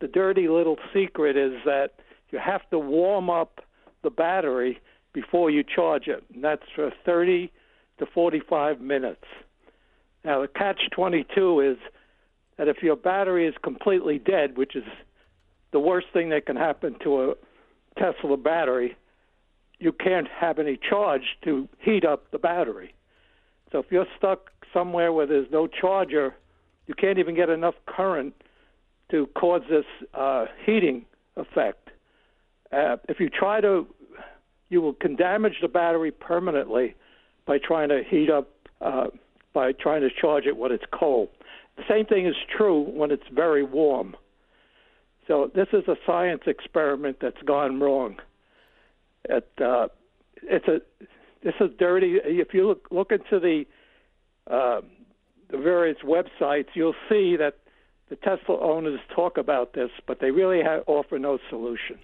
The 0.00 0.08
dirty 0.08 0.48
little 0.48 0.76
secret 0.92 1.36
is 1.36 1.52
that 1.64 1.94
you 2.30 2.38
have 2.38 2.68
to 2.70 2.78
warm 2.78 3.30
up 3.30 3.60
the 4.02 4.10
battery 4.10 4.80
before 5.12 5.50
you 5.50 5.64
charge 5.64 6.06
it, 6.06 6.22
and 6.32 6.44
that's 6.44 6.62
for 6.74 6.92
30 7.04 7.50
to 7.98 8.06
45 8.06 8.80
minutes. 8.80 9.24
Now, 10.24 10.42
the 10.42 10.48
catch 10.48 10.80
22 10.92 11.60
is 11.60 11.76
that 12.58 12.68
if 12.68 12.82
your 12.82 12.96
battery 12.96 13.46
is 13.46 13.54
completely 13.62 14.18
dead, 14.18 14.56
which 14.56 14.76
is 14.76 14.84
the 15.72 15.80
worst 15.80 16.08
thing 16.12 16.28
that 16.30 16.46
can 16.46 16.56
happen 16.56 16.96
to 17.02 17.22
a 17.22 17.34
Tesla 17.98 18.36
battery, 18.36 18.96
you 19.78 19.92
can't 19.92 20.28
have 20.28 20.58
any 20.58 20.78
charge 20.88 21.38
to 21.44 21.68
heat 21.78 22.04
up 22.04 22.30
the 22.30 22.38
battery. 22.38 22.94
So 23.72 23.78
if 23.78 23.86
you're 23.90 24.06
stuck 24.16 24.50
somewhere 24.72 25.12
where 25.12 25.26
there's 25.26 25.50
no 25.50 25.66
charger, 25.66 26.34
you 26.86 26.94
can't 26.94 27.18
even 27.18 27.34
get 27.34 27.48
enough 27.48 27.74
current 27.86 28.34
to 29.10 29.26
cause 29.28 29.62
this 29.68 29.84
uh, 30.14 30.46
heating 30.64 31.04
effect. 31.36 31.90
Uh, 32.72 32.96
if 33.08 33.18
you 33.18 33.28
try 33.28 33.60
to, 33.60 33.86
you 34.68 34.80
will 34.80 34.92
can 34.92 35.16
damage 35.16 35.54
the 35.62 35.68
battery 35.68 36.10
permanently 36.10 36.94
by 37.46 37.58
trying 37.58 37.88
to 37.88 38.02
heat 38.08 38.30
up, 38.30 38.48
uh, 38.80 39.06
by 39.52 39.72
trying 39.72 40.02
to 40.02 40.08
charge 40.20 40.46
it 40.46 40.56
when 40.56 40.70
it's 40.70 40.84
cold. 40.92 41.28
The 41.76 41.82
same 41.88 42.06
thing 42.06 42.26
is 42.26 42.34
true 42.56 42.82
when 42.82 43.10
it's 43.10 43.26
very 43.32 43.64
warm. 43.64 44.14
So 45.30 45.48
this 45.54 45.68
is 45.72 45.86
a 45.86 45.94
science 46.04 46.42
experiment 46.48 47.18
that's 47.20 47.40
gone 47.46 47.78
wrong. 47.78 48.16
It, 49.28 49.48
uh, 49.64 49.86
it's 50.42 50.66
a 50.66 50.80
this 51.44 51.54
is 51.60 51.70
dirty. 51.78 52.18
If 52.24 52.52
you 52.52 52.66
look 52.66 52.88
look 52.90 53.12
into 53.12 53.38
the 53.38 53.64
uh, 54.52 54.80
the 55.48 55.56
various 55.56 55.98
websites, 56.04 56.66
you'll 56.74 56.96
see 57.08 57.36
that 57.36 57.58
the 58.08 58.16
Tesla 58.16 58.58
owners 58.60 58.98
talk 59.14 59.38
about 59.38 59.74
this, 59.74 59.90
but 60.04 60.18
they 60.18 60.32
really 60.32 60.64
have, 60.64 60.82
offer 60.88 61.16
no 61.16 61.38
solution. 61.48 62.00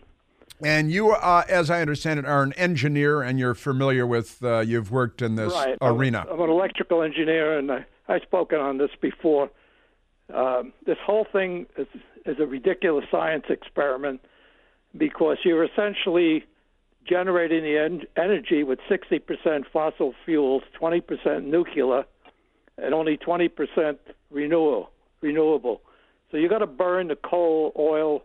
And 0.62 0.92
you, 0.92 1.10
uh, 1.10 1.42
as 1.48 1.68
I 1.68 1.80
understand 1.80 2.20
it, 2.20 2.26
are 2.26 2.44
an 2.44 2.52
engineer, 2.52 3.22
and 3.22 3.40
you're 3.40 3.56
familiar 3.56 4.06
with. 4.06 4.38
Uh, 4.40 4.60
you've 4.60 4.92
worked 4.92 5.20
in 5.20 5.34
this 5.34 5.52
right. 5.52 5.76
arena. 5.82 6.24
I'm, 6.30 6.34
I'm, 6.34 6.42
an 6.42 6.50
electrical 6.50 7.02
engineer, 7.02 7.58
and 7.58 7.72
I, 7.72 7.86
I've 8.06 8.22
spoken 8.22 8.60
on 8.60 8.78
this 8.78 8.90
before. 9.00 9.50
Um, 10.32 10.72
this 10.86 10.98
whole 11.04 11.26
thing 11.32 11.66
is, 11.76 11.88
is 12.26 12.36
a 12.40 12.46
ridiculous 12.46 13.04
science 13.10 13.44
experiment 13.48 14.20
because 14.96 15.38
you're 15.44 15.64
essentially 15.64 16.44
generating 17.08 17.62
the 17.62 17.78
en- 17.78 18.06
energy 18.16 18.64
with 18.64 18.78
60% 18.90 19.64
fossil 19.72 20.14
fuels, 20.24 20.62
20% 20.80 21.44
nuclear, 21.44 22.04
and 22.78 22.94
only 22.94 23.16
20% 23.16 23.96
renewable. 24.30 24.90
Renewable. 25.20 25.80
So 26.30 26.36
you've 26.36 26.50
got 26.50 26.58
to 26.58 26.66
burn 26.66 27.08
the 27.08 27.16
coal, 27.16 27.72
oil, 27.78 28.22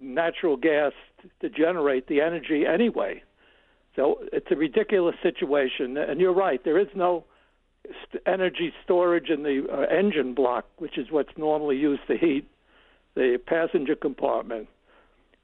natural 0.00 0.56
gas 0.56 0.92
to 1.40 1.48
generate 1.48 2.08
the 2.08 2.20
energy 2.20 2.64
anyway. 2.66 3.22
So 3.94 4.18
it's 4.32 4.46
a 4.50 4.56
ridiculous 4.56 5.14
situation. 5.22 5.96
And 5.96 6.20
you're 6.20 6.34
right, 6.34 6.64
there 6.64 6.78
is 6.78 6.88
no 6.94 7.24
st- 7.84 8.22
energy 8.26 8.72
storage 8.82 9.28
in 9.28 9.42
the 9.42 9.66
uh, 9.70 9.94
engine 9.94 10.34
block, 10.34 10.66
which 10.78 10.98
is 10.98 11.08
what's 11.10 11.36
normally 11.36 11.76
used 11.76 12.06
to 12.08 12.16
heat 12.16 12.48
the 13.14 13.38
passenger 13.46 13.94
compartment. 13.94 14.68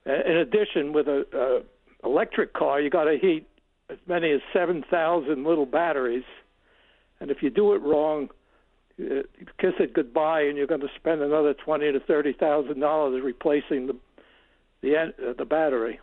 In 0.07 0.37
addition, 0.37 0.93
with 0.93 1.07
a, 1.07 1.27
a 1.33 2.07
electric 2.07 2.55
car, 2.55 2.81
you 2.81 2.89
got 2.91 3.05
to 3.05 3.19
heat 3.19 3.47
as 3.91 3.99
many 4.07 4.31
as 4.31 4.41
7,000 4.53 5.45
little 5.45 5.67
batteries. 5.67 6.25
And 7.21 7.31
if 7.31 7.43
you 7.43 7.51
do 7.51 7.75
it 7.75 7.83
wrong, 7.83 8.31
you 8.99 9.25
kiss 9.59 9.75
it 9.79 9.95
goodbye, 9.95 10.43
and 10.43 10.57
you're 10.57 10.67
going 10.67 10.81
to 10.81 10.91
spend 10.97 11.23
another 11.23 11.55
twenty 11.55 11.91
to 11.93 12.01
thirty 12.01 12.33
thousand 12.33 12.81
dollars 12.81 13.23
replacing 13.23 13.87
the 13.87 13.97
the 14.83 14.97
uh, 14.97 15.33
the 15.37 15.45
battery. 15.45 16.01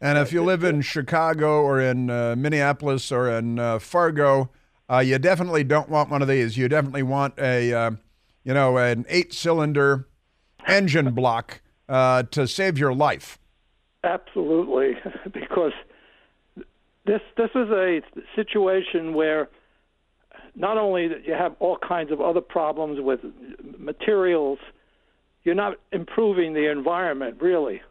And 0.00 0.18
if 0.18 0.32
you 0.32 0.42
live 0.42 0.62
in 0.62 0.82
Chicago 0.82 1.62
or 1.62 1.80
in 1.80 2.10
uh, 2.10 2.36
Minneapolis 2.36 3.10
or 3.10 3.30
in 3.30 3.58
uh, 3.58 3.78
Fargo, 3.78 4.50
uh, 4.90 4.98
you 4.98 5.18
definitely 5.18 5.64
don't 5.64 5.88
want 5.88 6.10
one 6.10 6.20
of 6.20 6.28
these. 6.28 6.58
You 6.58 6.68
definitely 6.68 7.02
want 7.02 7.38
a, 7.38 7.72
uh, 7.72 7.90
you 8.44 8.52
know, 8.52 8.76
an 8.76 9.06
eight-cylinder 9.08 10.06
engine 10.66 11.12
block 11.14 11.60
uh, 11.88 12.24
to 12.24 12.46
save 12.46 12.78
your 12.78 12.94
life. 12.94 13.38
Absolutely, 14.04 14.94
because 15.32 15.72
this 17.04 17.20
this 17.36 17.50
is 17.54 17.70
a 17.70 18.00
situation 18.34 19.14
where 19.14 19.48
not 20.54 20.78
only 20.78 21.08
that 21.08 21.26
you 21.26 21.34
have 21.34 21.54
all 21.60 21.76
kinds 21.76 22.10
of 22.10 22.20
other 22.20 22.40
problems 22.40 23.00
with 23.00 23.20
materials, 23.78 24.58
you're 25.44 25.54
not 25.54 25.74
improving 25.92 26.54
the 26.54 26.70
environment 26.70 27.36
really 27.40 27.82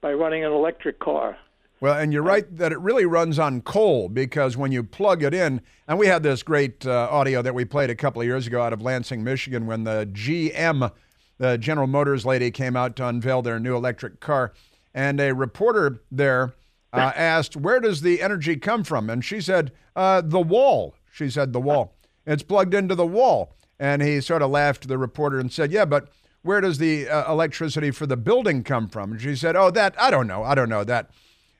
by 0.00 0.12
running 0.12 0.44
an 0.44 0.52
electric 0.52 1.00
car. 1.00 1.36
Well, 1.80 1.98
and 1.98 2.12
you're 2.12 2.22
right 2.22 2.44
that 2.56 2.72
it 2.72 2.78
really 2.78 3.04
runs 3.04 3.38
on 3.38 3.60
coal 3.60 4.08
because 4.08 4.56
when 4.56 4.72
you 4.72 4.82
plug 4.82 5.22
it 5.22 5.34
in, 5.34 5.60
and 5.86 5.98
we 5.98 6.06
had 6.06 6.22
this 6.22 6.42
great 6.42 6.86
uh, 6.86 7.08
audio 7.10 7.42
that 7.42 7.54
we 7.54 7.64
played 7.64 7.90
a 7.90 7.94
couple 7.94 8.22
of 8.22 8.26
years 8.26 8.46
ago 8.46 8.62
out 8.62 8.72
of 8.72 8.80
Lansing, 8.80 9.24
Michigan, 9.24 9.66
when 9.66 9.84
the 9.84 10.08
GM, 10.12 10.90
the 11.38 11.58
General 11.58 11.86
Motors 11.86 12.24
lady, 12.24 12.50
came 12.50 12.76
out 12.76 12.96
to 12.96 13.06
unveil 13.06 13.42
their 13.42 13.58
new 13.58 13.76
electric 13.76 14.20
car, 14.20 14.52
and 14.94 15.20
a 15.20 15.34
reporter 15.34 16.00
there 16.10 16.54
uh, 16.92 17.12
asked, 17.16 17.56
"Where 17.56 17.80
does 17.80 18.02
the 18.02 18.22
energy 18.22 18.56
come 18.56 18.84
from?" 18.84 19.10
And 19.10 19.24
she 19.24 19.40
said, 19.40 19.72
uh, 19.96 20.20
"The 20.20 20.40
wall." 20.40 20.94
She 21.12 21.30
said, 21.30 21.52
"The 21.52 21.60
wall." 21.60 21.94
It's 22.26 22.42
plugged 22.42 22.74
into 22.74 22.94
the 22.94 23.06
wall. 23.06 23.54
And 23.78 24.02
he 24.02 24.20
sort 24.20 24.42
of 24.42 24.50
laughed, 24.50 24.88
the 24.88 24.98
reporter, 24.98 25.38
and 25.38 25.52
said, 25.52 25.72
Yeah, 25.72 25.84
but 25.84 26.08
where 26.42 26.60
does 26.60 26.78
the 26.78 27.08
uh, 27.08 27.30
electricity 27.30 27.90
for 27.90 28.06
the 28.06 28.16
building 28.16 28.62
come 28.62 28.88
from? 28.88 29.12
And 29.12 29.20
she 29.20 29.34
said, 29.34 29.56
Oh, 29.56 29.70
that, 29.70 30.00
I 30.00 30.10
don't 30.10 30.26
know. 30.26 30.42
I 30.42 30.54
don't 30.54 30.68
know 30.68 30.84
that. 30.84 31.10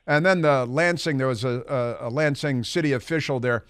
And 0.07 0.25
then 0.25 0.41
the 0.41 0.65
Lansing, 0.65 1.17
there 1.17 1.27
was 1.27 1.43
a, 1.43 1.97
a, 2.01 2.07
a 2.07 2.09
Lansing 2.09 2.63
city 2.63 2.93
official 2.93 3.39
there. 3.39 3.65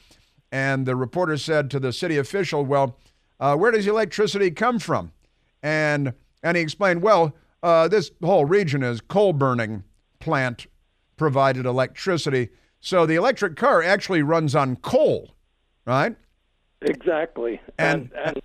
And 0.52 0.86
the 0.86 0.96
reporter 0.96 1.38
said 1.38 1.72
to 1.72 1.80
the 1.80 1.91
city 1.91 2.18
official, 2.18 2.63
Well, 2.63 2.98
uh, 3.39 3.56
where 3.56 3.72
does 3.72 3.86
the 3.86 3.91
electricity 3.91 4.52
come 4.52 4.80
from? 4.80 5.12
And, 5.65 6.13
and 6.43 6.56
he 6.56 6.62
explained, 6.62 7.01
Well, 7.01 7.36
uh, 7.63 7.88
this 7.88 8.12
whole 8.23 8.45
region 8.45 8.84
is 8.84 9.01
coal 9.01 9.34
burning 9.34 9.84
plant 10.19 10.67
provided 11.17 11.65
electricity. 11.65 12.49
So 12.82 13.08
the 13.08 13.15
electric 13.15 13.56
car 13.56 13.82
actually 13.82 14.21
runs 14.21 14.56
on 14.56 14.75
coal, 14.75 15.34
right? 15.86 16.15
Exactly. 16.84 17.60
And 17.80 18.12
and, 18.15 18.25
and, 18.25 18.41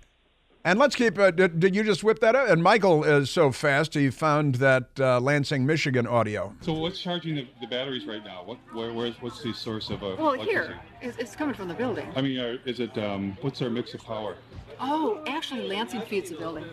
and 0.65 0.79
let's 0.79 0.95
keep. 0.95 1.19
Uh, 1.19 1.29
did, 1.29 1.59
did, 1.59 1.75
you 1.75 1.83
just 1.83 2.03
whip 2.03 2.19
that 2.21 2.35
up? 2.35 2.49
And 2.49 2.63
Michael 2.63 3.03
is 3.03 3.29
so 3.29 3.51
fast. 3.51 3.93
He 3.93 4.09
found 4.09 4.55
that 4.55 4.89
uh, 4.99 5.19
Lansing, 5.19 5.63
Michigan 5.63 6.07
audio. 6.07 6.55
So 6.61 6.73
what's 6.73 6.99
charging 6.99 7.35
the, 7.35 7.47
the 7.59 7.67
batteries 7.67 8.05
right 8.07 8.25
now? 8.25 8.41
What 8.45 8.57
where, 8.73 8.91
where's 8.93 9.21
what's 9.21 9.43
the 9.43 9.53
source 9.53 9.91
of 9.91 10.01
uh, 10.01 10.15
well 10.17 10.33
here 10.33 10.79
it's, 11.01 11.17
it's, 11.17 11.35
coming 11.35 11.53
from 11.53 11.67
the 11.67 11.75
building. 11.75 12.11
I 12.15 12.21
mean, 12.21 12.39
uh, 12.39 12.57
is 12.65 12.79
it 12.79 12.97
um, 12.97 13.37
what's 13.41 13.61
our 13.61 13.69
mix 13.69 13.93
of 13.93 14.03
power? 14.03 14.37
Oh, 14.83 15.21
actually, 15.27 15.67
Lansing 15.67 16.01
feeds 16.01 16.31
the 16.31 16.37
building. 16.37 16.65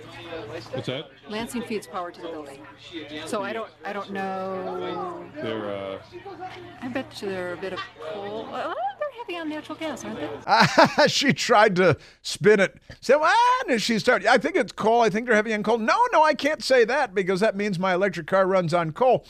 What's 0.73 0.87
that? 0.87 1.11
Lansing 1.29 1.63
feeds 1.63 1.87
power 1.87 2.11
to 2.11 2.21
the 2.21 2.29
building. 2.29 2.61
So 3.27 3.43
I 3.43 3.53
don't, 3.53 3.71
I 3.85 3.93
don't 3.93 4.11
know. 4.13 5.29
They're. 5.35 5.69
Uh... 5.69 5.99
I 6.81 6.89
bet 6.89 7.21
you 7.21 7.29
they're 7.29 7.53
a 7.53 7.57
bit 7.59 7.75
of 7.75 7.81
coal. 8.13 8.49
Uh, 8.51 8.73
they're 8.99 9.13
heavy 9.19 9.37
on 9.37 9.51
natural 9.51 9.77
gas, 9.77 10.05
aren't 10.05 10.19
they? 10.19 11.07
she 11.09 11.35
tried 11.35 11.77
to 11.77 11.99
spin 12.23 12.61
it. 12.61 12.79
Said, 13.01 13.17
"What?" 13.17 13.69
And 13.69 13.81
she 13.81 13.99
started. 13.99 14.27
I 14.27 14.39
think 14.39 14.57
it's 14.57 14.73
coal. 14.73 15.03
I 15.03 15.11
think 15.11 15.27
they're 15.27 15.37
heavy 15.37 15.53
on 15.53 15.63
coal. 15.63 15.77
No, 15.77 15.99
no, 16.13 16.25
I 16.25 16.33
can't 16.33 16.65
say 16.65 16.87
that 16.87 17.15
because 17.15 17.41
that 17.41 17.57
means 17.57 17.79
my 17.79 17.93
electric 17.93 18.27
car 18.27 18.47
runs 18.47 18.73
on 18.73 18.93
coal. 18.93 19.27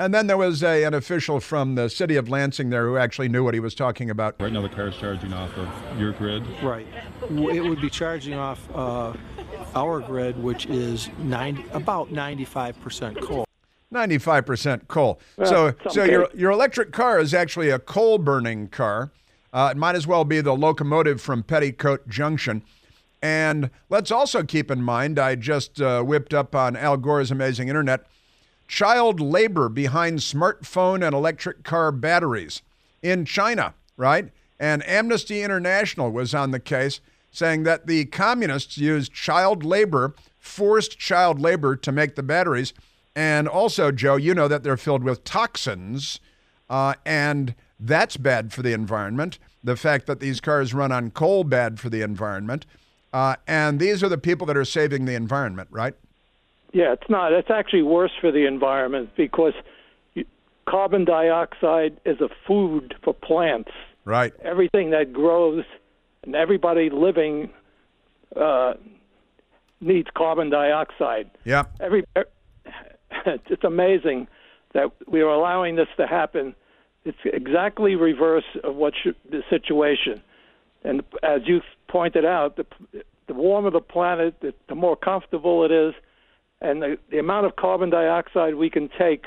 And 0.00 0.14
then 0.14 0.28
there 0.28 0.36
was 0.36 0.62
a, 0.62 0.84
an 0.84 0.94
official 0.94 1.40
from 1.40 1.74
the 1.74 1.90
city 1.90 2.14
of 2.14 2.28
Lansing 2.28 2.70
there 2.70 2.86
who 2.86 2.96
actually 2.96 3.28
knew 3.28 3.42
what 3.42 3.52
he 3.52 3.58
was 3.58 3.74
talking 3.74 4.10
about. 4.10 4.36
Right 4.40 4.52
now, 4.52 4.62
the 4.62 4.68
car 4.68 4.88
is 4.88 4.96
charging 4.96 5.32
off 5.32 5.50
of 5.56 5.68
your 5.98 6.12
grid. 6.12 6.44
Right. 6.62 6.86
It 7.28 7.64
would 7.64 7.80
be 7.80 7.90
charging 7.90 8.34
off 8.34 8.60
uh, 8.72 9.12
our 9.74 9.98
grid, 9.98 10.40
which 10.40 10.66
is 10.66 11.10
90, 11.18 11.64
about 11.72 12.10
95% 12.10 13.20
coal. 13.20 13.44
95% 13.92 14.86
coal. 14.86 15.18
Well, 15.36 15.48
so 15.48 15.74
some 15.82 15.92
so 15.92 16.04
your, 16.04 16.28
your 16.32 16.52
electric 16.52 16.92
car 16.92 17.18
is 17.18 17.34
actually 17.34 17.70
a 17.70 17.80
coal 17.80 18.18
burning 18.18 18.68
car. 18.68 19.10
Uh, 19.52 19.70
it 19.72 19.76
might 19.76 19.96
as 19.96 20.06
well 20.06 20.24
be 20.24 20.40
the 20.40 20.54
locomotive 20.54 21.20
from 21.20 21.42
Petticoat 21.42 22.06
Junction. 22.08 22.62
And 23.20 23.70
let's 23.88 24.12
also 24.12 24.44
keep 24.44 24.70
in 24.70 24.80
mind, 24.80 25.18
I 25.18 25.34
just 25.34 25.80
uh, 25.80 26.02
whipped 26.04 26.32
up 26.32 26.54
on 26.54 26.76
Al 26.76 26.98
Gore's 26.98 27.32
Amazing 27.32 27.66
Internet 27.66 28.06
child 28.68 29.18
labor 29.18 29.68
behind 29.68 30.18
smartphone 30.18 31.04
and 31.04 31.14
electric 31.14 31.64
car 31.64 31.90
batteries 31.90 32.62
in 33.02 33.24
China, 33.24 33.74
right? 33.96 34.30
And 34.60 34.86
Amnesty 34.86 35.42
International 35.42 36.10
was 36.12 36.34
on 36.34 36.50
the 36.50 36.60
case 36.60 37.00
saying 37.30 37.62
that 37.64 37.86
the 37.86 38.04
communists 38.06 38.78
used 38.78 39.12
child 39.12 39.64
labor, 39.64 40.14
forced 40.38 40.98
child 40.98 41.40
labor 41.40 41.76
to 41.76 41.92
make 41.92 42.14
the 42.14 42.22
batteries. 42.22 42.72
And 43.16 43.48
also, 43.48 43.90
Joe, 43.90 44.16
you 44.16 44.34
know 44.34 44.48
that 44.48 44.62
they're 44.62 44.76
filled 44.76 45.02
with 45.02 45.24
toxins, 45.24 46.20
uh, 46.70 46.94
and 47.04 47.54
that's 47.80 48.16
bad 48.16 48.52
for 48.52 48.62
the 48.62 48.72
environment. 48.72 49.38
The 49.64 49.76
fact 49.76 50.06
that 50.06 50.20
these 50.20 50.40
cars 50.40 50.72
run 50.72 50.92
on 50.92 51.10
coal, 51.10 51.44
bad 51.44 51.80
for 51.80 51.90
the 51.90 52.02
environment. 52.02 52.66
Uh, 53.12 53.36
and 53.46 53.80
these 53.80 54.02
are 54.02 54.08
the 54.08 54.18
people 54.18 54.46
that 54.46 54.56
are 54.56 54.64
saving 54.64 55.04
the 55.04 55.14
environment, 55.14 55.68
right? 55.70 55.94
Yeah, 56.72 56.92
it's 56.92 57.08
not. 57.08 57.32
It's 57.32 57.50
actually 57.50 57.82
worse 57.82 58.12
for 58.20 58.30
the 58.30 58.46
environment 58.46 59.10
because 59.16 59.54
carbon 60.68 61.04
dioxide 61.04 61.98
is 62.04 62.20
a 62.20 62.28
food 62.46 62.94
for 63.02 63.14
plants. 63.14 63.70
Right. 64.04 64.32
Everything 64.42 64.90
that 64.90 65.12
grows 65.12 65.64
and 66.24 66.34
everybody 66.34 66.90
living 66.90 67.50
uh, 68.36 68.74
needs 69.80 70.08
carbon 70.14 70.50
dioxide. 70.50 71.30
Yeah. 71.44 71.64
Every 71.80 72.04
it's 73.26 73.64
amazing 73.64 74.28
that 74.74 74.90
we 75.06 75.20
are 75.22 75.28
allowing 75.28 75.76
this 75.76 75.88
to 75.96 76.06
happen. 76.06 76.54
It's 77.04 77.18
exactly 77.24 77.94
reverse 77.94 78.44
of 78.64 78.76
what 78.76 78.92
should, 79.02 79.16
the 79.30 79.42
situation. 79.48 80.20
And 80.84 81.02
as 81.22 81.42
you 81.46 81.62
pointed 81.88 82.24
out, 82.24 82.56
the, 82.56 82.66
the 83.26 83.34
warmer 83.34 83.70
the 83.70 83.80
planet, 83.80 84.40
the, 84.40 84.52
the 84.68 84.74
more 84.74 84.96
comfortable 84.96 85.64
it 85.64 85.72
is, 85.72 85.94
and 86.60 86.82
the, 86.82 86.98
the 87.10 87.18
amount 87.18 87.46
of 87.46 87.56
carbon 87.56 87.90
dioxide 87.90 88.54
we 88.54 88.70
can 88.70 88.88
take 88.98 89.26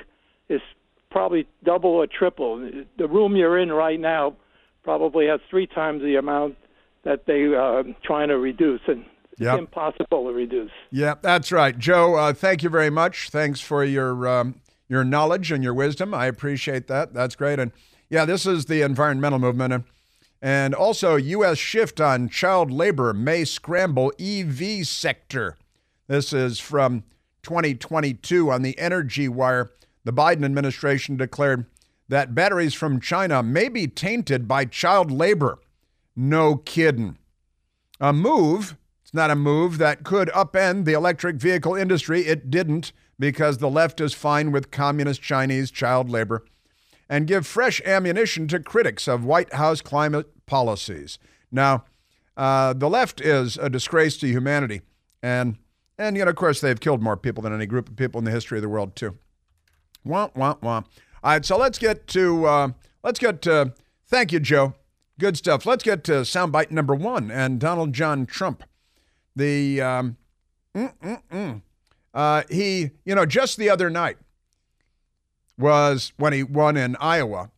is 0.50 0.62
probably 1.10 1.48
double 1.64 1.92
or 1.92 2.08
triple. 2.08 2.58
The 2.98 3.08
room 3.08 3.36
you're 3.36 3.58
in 3.60 3.72
right 3.72 4.00
now 4.00 4.36
probably 4.84 5.28
has 5.28 5.40
three 5.50 5.68
times 5.68 6.02
the 6.02 6.16
amount 6.16 6.58
that 7.04 7.26
they 7.26 7.44
are 7.54 7.84
trying 8.04 8.30
to 8.30 8.38
reduce, 8.38 8.82
and 8.88 9.06
Yep. 9.38 9.54
it's 9.56 9.60
impossible 9.60 10.28
to 10.28 10.34
reduce. 10.34 10.72
Yeah, 10.92 11.16
that's 11.20 11.52
right, 11.52 11.76
Joe. 11.78 12.16
Uh, 12.16 12.34
thank 12.34 12.62
you 12.62 12.70
very 12.70 12.92
much. 12.92 13.30
Thanks 13.30 13.60
for 13.60 13.84
your 13.84 14.28
um, 14.28 14.62
your 14.88 15.04
knowledge 15.04 15.52
and 15.52 15.64
your 15.64 15.74
wisdom. 15.74 16.14
I 16.14 16.28
appreciate 16.28 16.88
that. 16.88 17.14
That's 17.14 17.36
great. 17.36 17.58
And 17.58 17.72
yeah, 18.10 18.26
this 18.26 18.46
is 18.46 18.66
the 18.66 18.82
environmental 18.84 19.40
movement, 19.40 19.74
and, 19.74 19.84
and 20.44 20.76
also 20.76 21.16
U.S. 21.16 21.58
shift 21.58 22.00
on 22.00 22.30
child 22.30 22.70
labor 22.70 23.14
may 23.14 23.44
scramble 23.44 24.12
EV 24.20 24.86
sector. 24.86 25.58
This 26.08 26.34
is 26.34 26.60
from 26.60 27.04
2022 27.44 28.52
on 28.52 28.62
the 28.62 28.78
Energy 28.78 29.28
Wire. 29.28 29.72
The 30.04 30.14
Biden 30.14 30.44
administration 30.44 31.18
declared 31.18 31.66
that 32.08 32.36
batteries 32.36 32.74
from 32.74 33.00
China 33.00 33.42
may 33.42 33.70
be 33.70 33.88
tainted 33.88 34.48
by 34.48 34.66
child 34.66 35.12
labor. 35.12 35.60
No 36.16 36.58
kidding. 36.58 37.18
A 38.00 38.12
move, 38.12 38.76
it's 39.04 39.14
not 39.14 39.32
a 39.32 39.36
move 39.36 39.78
that 39.78 40.04
could 40.04 40.30
upend 40.30 40.86
the 40.86 40.94
electric 40.94 41.38
vehicle 41.38 41.76
industry. 41.76 42.22
It 42.22 42.50
didn't 42.50 42.92
because 43.20 43.60
the 43.60 43.70
left 43.70 44.02
is 44.02 44.14
fine 44.14 44.52
with 44.52 44.72
communist 44.72 45.22
Chinese 45.22 45.70
child 45.72 46.10
labor 46.10 46.44
and 47.12 47.28
give 47.28 47.46
fresh 47.46 47.82
ammunition 47.86 48.48
to 48.48 48.60
critics 48.60 49.08
of 49.08 49.26
White 49.26 49.54
House 49.54 49.82
climate 49.82 50.46
policies. 50.46 51.20
Now, 51.52 51.84
uh, 52.38 52.72
the 52.72 52.90
left 52.90 53.20
is 53.20 53.58
a 53.58 53.70
disgrace 53.70 54.18
to 54.18 54.28
humanity. 54.28 54.82
And, 55.22 55.58
and, 56.02 56.18
you 56.18 56.26
know, 56.26 56.30
of 56.30 56.36
course, 56.36 56.62
they've 56.62 56.80
killed 56.80 57.02
more 57.02 57.16
people 57.16 57.44
than 57.44 57.54
any 57.54 57.66
group 57.66 57.88
of 57.88 57.96
people 57.96 58.20
in 58.20 58.26
the 58.26 58.32
history 58.32 58.58
of 58.58 58.62
the 58.62 58.70
world, 58.70 58.96
too. 58.96 59.18
Wah, 60.04 60.30
wah, 60.36 60.56
wah. 60.62 60.82
All 61.24 61.32
right, 61.32 61.46
so 61.46 61.58
let's 61.58 61.78
get 61.78 62.08
to, 62.08 62.46
uh, 62.46 62.70
let's 63.04 63.20
get 63.20 63.42
to, 63.44 63.74
thank 64.08 64.32
you, 64.32 64.40
Joe. 64.40 64.74
Good 65.20 65.38
stuff. 65.38 65.66
Let's 65.66 65.84
get 65.84 66.04
to 66.06 66.14
soundbite 66.22 66.72
number 66.72 66.96
one 66.96 67.30
and 67.30 67.60
Donald 67.60 67.94
John 67.94 68.26
Trump. 68.26 68.64
The, 69.36 69.80
um, 69.82 70.18
mm, 70.76 70.92
mm, 71.04 71.22
mm. 71.32 71.62
Uh, 72.14 72.44
he, 72.50 72.92
you 73.06 73.16
know, 73.16 73.26
just 73.26 73.58
the 73.58 73.70
other 73.70 73.90
night 73.90 74.18
was 75.58 76.12
when 76.18 76.34
he 76.34 76.44
won 76.44 76.76
in 76.76 76.96
Iowa, 76.96 77.52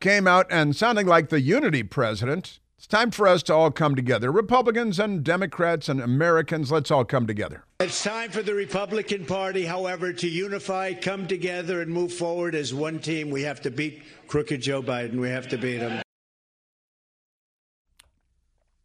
came 0.00 0.26
out 0.26 0.46
and 0.50 0.74
sounding 0.74 1.06
like 1.06 1.28
the 1.28 1.40
unity 1.40 1.82
president. 1.82 2.58
It's 2.78 2.86
time 2.86 3.10
for 3.10 3.26
us 3.26 3.42
to 3.42 3.54
all 3.54 3.72
come 3.72 3.96
together. 3.96 4.30
Republicans 4.30 5.00
and 5.00 5.24
Democrats 5.24 5.88
and 5.88 6.00
Americans, 6.00 6.70
let's 6.70 6.92
all 6.92 7.04
come 7.04 7.26
together. 7.26 7.64
It's 7.80 8.04
time 8.04 8.30
for 8.30 8.40
the 8.40 8.54
Republican 8.54 9.26
Party, 9.26 9.66
however, 9.66 10.12
to 10.12 10.28
unify, 10.28 10.94
come 10.94 11.26
together, 11.26 11.82
and 11.82 11.90
move 11.92 12.12
forward 12.12 12.54
as 12.54 12.72
one 12.72 13.00
team. 13.00 13.30
We 13.30 13.42
have 13.42 13.60
to 13.62 13.72
beat 13.72 14.04
crooked 14.28 14.60
Joe 14.60 14.80
Biden. 14.80 15.18
We 15.18 15.28
have 15.28 15.48
to 15.48 15.58
beat 15.58 15.80
him. 15.80 16.00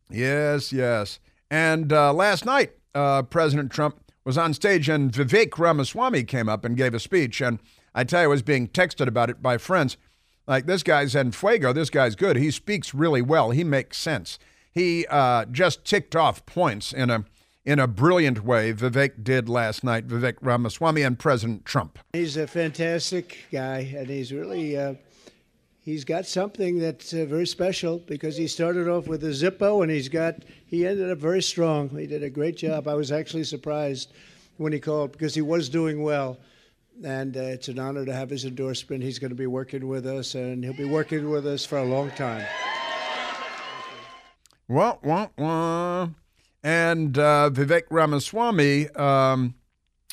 Yes, 0.09 0.73
yes. 0.73 1.19
And 1.51 1.93
uh, 1.93 2.13
last 2.13 2.45
night, 2.45 2.71
uh, 2.95 3.21
President 3.21 3.71
Trump 3.71 3.99
was 4.25 4.39
on 4.39 4.55
stage 4.55 4.89
and 4.89 5.11
Vivek 5.11 5.59
Ramaswamy 5.59 6.23
came 6.23 6.49
up 6.49 6.65
and 6.65 6.75
gave 6.75 6.95
a 6.95 6.99
speech. 6.99 7.41
And 7.41 7.59
I 7.93 8.05
tell 8.05 8.21
you, 8.21 8.25
I 8.25 8.29
was 8.29 8.41
being 8.41 8.69
texted 8.69 9.05
about 9.05 9.29
it 9.29 9.43
by 9.43 9.59
friends. 9.59 9.97
Like, 10.47 10.65
this 10.65 10.83
guy's 10.83 11.15
en 11.15 11.31
fuego. 11.31 11.71
This 11.73 11.89
guy's 11.89 12.15
good. 12.15 12.35
He 12.35 12.51
speaks 12.51 12.93
really 12.93 13.21
well. 13.21 13.51
He 13.51 13.63
makes 13.63 13.97
sense. 13.97 14.39
He 14.71 15.05
uh, 15.07 15.45
just 15.45 15.85
ticked 15.85 16.15
off 16.15 16.45
points 16.45 16.91
in 16.91 17.09
a 17.09 17.25
in 17.65 17.79
a 17.79 17.87
brilliant 17.87 18.43
way. 18.43 18.73
Vivek 18.73 19.23
did 19.23 19.47
last 19.47 19.83
night. 19.83 20.07
Vivek 20.07 20.35
Ramaswamy 20.41 21.01
and 21.01 21.17
President 21.17 21.65
Trump. 21.65 21.99
He's 22.11 22.35
a 22.35 22.47
fantastic 22.47 23.37
guy, 23.51 23.93
and 23.95 24.09
he's 24.09 24.33
really 24.33 24.77
uh, 24.77 24.95
he's 25.79 26.03
got 26.03 26.25
something 26.25 26.79
that's 26.79 27.13
uh, 27.13 27.25
very 27.25 27.47
special 27.47 27.99
because 27.99 28.35
he 28.35 28.47
started 28.47 28.89
off 28.89 29.07
with 29.07 29.23
a 29.23 29.27
Zippo, 29.27 29.81
and 29.83 29.91
he's 29.91 30.09
got 30.09 30.35
he 30.65 30.85
ended 30.85 31.09
up 31.09 31.19
very 31.19 31.41
strong. 31.41 31.89
He 31.89 32.07
did 32.07 32.23
a 32.23 32.29
great 32.29 32.57
job. 32.57 32.87
I 32.87 32.95
was 32.95 33.11
actually 33.11 33.43
surprised 33.45 34.11
when 34.57 34.73
he 34.73 34.79
called 34.79 35.11
because 35.11 35.35
he 35.35 35.41
was 35.41 35.69
doing 35.69 36.03
well. 36.03 36.37
And 37.03 37.35
uh, 37.35 37.41
it's 37.41 37.67
an 37.69 37.79
honor 37.79 38.05
to 38.05 38.13
have 38.13 38.29
his 38.29 38.45
endorsement. 38.45 39.03
He's 39.03 39.19
going 39.19 39.31
to 39.31 39.35
be 39.35 39.47
working 39.47 39.87
with 39.87 40.05
us, 40.05 40.35
and 40.35 40.63
he'll 40.63 40.73
be 40.73 40.85
working 40.85 41.29
with 41.29 41.47
us 41.47 41.65
for 41.65 41.77
a 41.77 41.85
long 41.85 42.11
time. 42.11 42.45
Wah, 44.67 44.97
wah, 45.03 45.27
wah. 45.37 46.09
And 46.63 47.17
uh, 47.17 47.49
Vivek 47.51 47.83
Ramaswamy, 47.89 48.89
um, 48.91 49.55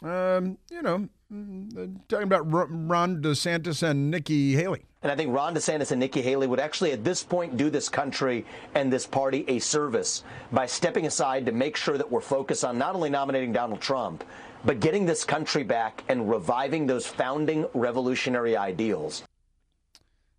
um, 0.02 0.58
you 0.70 0.82
know, 0.82 1.08
mm, 1.32 2.00
talking 2.08 2.24
about 2.24 2.50
Ron 2.50 3.22
DeSantis 3.22 3.82
and 3.82 4.10
Nikki 4.10 4.54
Haley. 4.54 4.84
And 5.02 5.10
I 5.10 5.16
think 5.16 5.32
Ron 5.32 5.54
DeSantis 5.54 5.92
and 5.92 6.00
Nikki 6.00 6.20
Haley 6.20 6.46
would 6.46 6.60
actually, 6.60 6.92
at 6.92 7.04
this 7.04 7.22
point, 7.22 7.56
do 7.56 7.70
this 7.70 7.88
country 7.88 8.44
and 8.74 8.92
this 8.92 9.06
party 9.06 9.46
a 9.48 9.58
service 9.58 10.24
by 10.52 10.66
stepping 10.66 11.06
aside 11.06 11.46
to 11.46 11.52
make 11.52 11.76
sure 11.76 11.96
that 11.96 12.10
we're 12.10 12.20
focused 12.20 12.64
on 12.64 12.76
not 12.76 12.94
only 12.94 13.08
nominating 13.08 13.52
Donald 13.52 13.80
Trump, 13.80 14.24
but 14.64 14.80
getting 14.80 15.06
this 15.06 15.24
country 15.24 15.62
back 15.62 16.02
and 16.08 16.28
reviving 16.28 16.86
those 16.86 17.06
founding 17.06 17.66
revolutionary 17.74 18.56
ideals. 18.56 19.22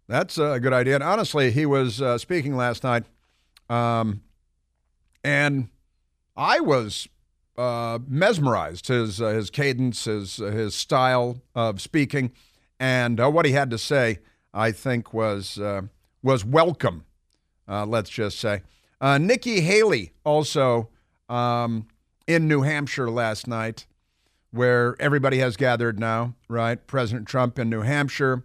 That's 0.07 0.38
a 0.38 0.60
good 0.60 0.73
idea. 0.73 0.95
And 0.95 1.03
honestly, 1.03 1.51
he 1.51 1.65
was 1.65 2.01
uh, 2.01 2.17
speaking 2.17 2.55
last 2.57 2.84
night, 2.84 3.05
um, 3.69 4.21
and 5.24 5.69
I 6.36 6.59
was 6.59 7.07
uh, 7.57 7.99
mesmerized 8.07 8.88
his 8.88 9.22
uh, 9.22 9.30
his 9.30 9.49
cadence, 9.49 10.05
his 10.05 10.38
his 10.38 10.76
style 10.76 11.41
of 11.55 11.80
speaking, 11.80 12.32
and 12.80 13.19
uh, 13.19 13.30
what 13.30 13.45
he 13.45 13.53
had 13.53 13.69
to 13.72 13.78
say. 13.78 14.19
I 14.53 14.74
think 14.74 15.13
was 15.13 15.57
uh, 15.57 15.84
was 16.22 16.43
welcome. 16.43 17.05
Uh, 17.67 17.86
let's 17.86 18.09
just 18.09 18.38
say 18.38 18.63
Nikki 19.01 19.61
Haley 19.61 20.11
also 20.26 20.89
um, 21.30 21.88
in 22.28 22.49
New 22.49 22.63
Hampshire 22.63 23.09
last 23.09 23.47
night, 23.47 23.86
where 24.52 24.95
everybody 24.99 25.39
has 25.39 25.58
gathered 25.58 25.99
now. 25.99 26.36
Right, 26.47 26.86
President 26.88 27.28
Trump 27.28 27.58
in 27.58 27.70
New 27.70 27.82
Hampshire. 27.82 28.43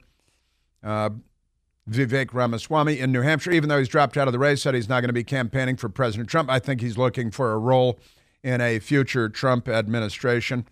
Vivek 1.88 2.34
Ramaswamy 2.34 2.98
in 2.98 3.12
New 3.12 3.22
Hampshire, 3.22 3.52
even 3.52 3.68
though 3.68 3.78
he's 3.78 3.88
dropped 3.88 4.16
out 4.16 4.26
of 4.26 4.32
the 4.32 4.38
race, 4.38 4.62
said 4.62 4.74
he's 4.74 4.88
not 4.88 5.00
going 5.00 5.08
to 5.08 5.14
be 5.14 5.24
campaigning 5.24 5.76
for 5.76 5.88
President 5.88 6.28
Trump. 6.28 6.50
I 6.50 6.58
think 6.58 6.80
he's 6.80 6.98
looking 6.98 7.30
for 7.30 7.52
a 7.52 7.58
role 7.58 7.98
in 8.42 8.60
a 8.60 8.78
future 8.80 9.28
Trump 9.28 9.68
administration. 9.68 10.66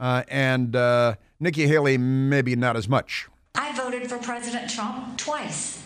Uh, 0.00 0.24
and 0.28 0.74
uh, 0.74 1.14
Nikki 1.38 1.66
Haley, 1.66 1.96
maybe 1.98 2.56
not 2.56 2.76
as 2.76 2.88
much. 2.88 3.28
I 3.54 3.72
voted 3.76 4.08
for 4.08 4.18
President 4.18 4.70
Trump 4.70 5.16
twice. 5.16 5.84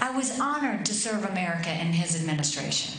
I 0.00 0.10
was 0.10 0.38
honored 0.40 0.86
to 0.86 0.94
serve 0.94 1.24
America 1.24 1.70
in 1.70 1.92
his 1.92 2.18
administration. 2.18 2.98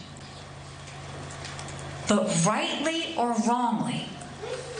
But 2.07 2.45
rightly 2.45 3.15
or 3.17 3.33
wrongly, 3.47 4.05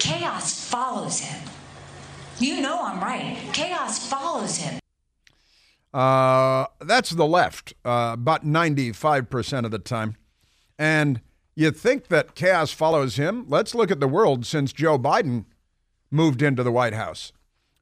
chaos 0.02 0.68
follows 0.68 1.20
him. 1.20 1.42
You 2.40 2.60
know 2.60 2.84
I'm 2.84 3.00
right. 3.00 3.38
Chaos 3.54 4.00
follows 4.10 4.58
him. 4.58 4.80
Uh, 5.94 6.66
that's 6.80 7.12
the 7.12 7.28
left, 7.28 7.74
uh, 7.86 8.12
about 8.14 8.44
95% 8.44 9.66
of 9.66 9.72
the 9.72 9.78
time. 9.78 10.16
And 10.80 11.22
you 11.56 11.70
think 11.70 12.08
that 12.08 12.34
chaos 12.34 12.72
follows 12.72 13.18
him? 13.18 13.46
Let's 13.48 13.76
look 13.76 13.92
at 13.92 14.00
the 14.00 14.08
world 14.08 14.46
since 14.46 14.74
Joe 14.74 14.98
Biden 14.98 15.46
moved 16.10 16.42
into 16.42 16.64
the 16.64 16.72
White 16.72 16.94
House. 16.94 17.32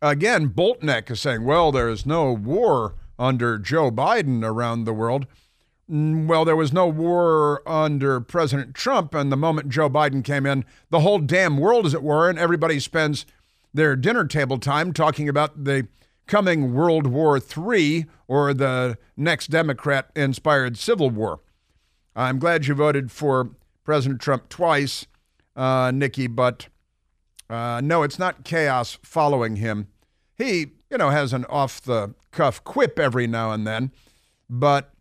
Again, 0.02 0.50
Boltneck 0.50 1.10
is 1.10 1.22
saying, 1.22 1.46
well, 1.46 1.72
there's 1.72 2.06
no 2.06 2.34
war 2.34 2.96
under 3.18 3.58
Joe 3.58 3.92
Biden 3.92 4.44
around 4.44 4.84
the 4.84 4.94
world. 4.94 5.26
Well, 5.92 6.46
there 6.46 6.56
was 6.56 6.72
no 6.72 6.88
war 6.88 7.68
under 7.68 8.22
President 8.22 8.76
Trump. 8.76 9.16
And 9.16 9.32
the 9.32 9.38
moment 9.38 9.70
Joe 9.70 9.90
Biden 9.90 10.24
came 10.24 10.46
in, 10.46 10.64
the 10.92 11.00
whole 11.00 11.18
damn 11.18 11.58
world 11.58 11.88
is 11.88 11.96
at 11.96 12.04
war, 12.04 12.30
and 12.30 12.38
everybody 12.38 12.80
spends 12.80 13.26
their 13.74 13.96
dinner 13.96 14.26
table 14.26 14.60
time 14.60 14.94
talking 14.94 15.28
about 15.28 15.64
the 15.64 15.88
coming 16.28 16.74
World 16.76 17.08
War 17.08 17.40
III 17.40 18.06
or 18.28 18.54
the 18.54 19.00
next 19.18 19.48
Democrat 19.48 20.12
inspired 20.16 20.78
Civil 20.78 21.10
War. 21.10 21.40
I'm 22.16 22.38
glad 22.38 22.68
you 22.68 22.76
voted 22.76 23.12
for 23.12 23.50
President 23.84 24.22
Trump 24.22 24.48
twice, 24.48 25.08
uh, 25.56 25.92
Nikki, 25.92 26.28
but 26.28 26.68
uh, 27.50 27.82
no, 27.84 28.04
it's 28.04 28.20
not 28.20 28.44
chaos 28.44 29.00
following 29.02 29.56
him. 29.56 29.88
He, 30.38 30.74
you 30.92 30.98
know, 31.00 31.10
has 31.10 31.34
an 31.34 31.46
off 31.46 31.82
the 31.82 32.14
cuff 32.32 32.64
quip 32.64 33.00
every 33.00 33.26
now 33.26 33.52
and 33.52 33.66
then, 33.66 33.92
but 34.48 34.94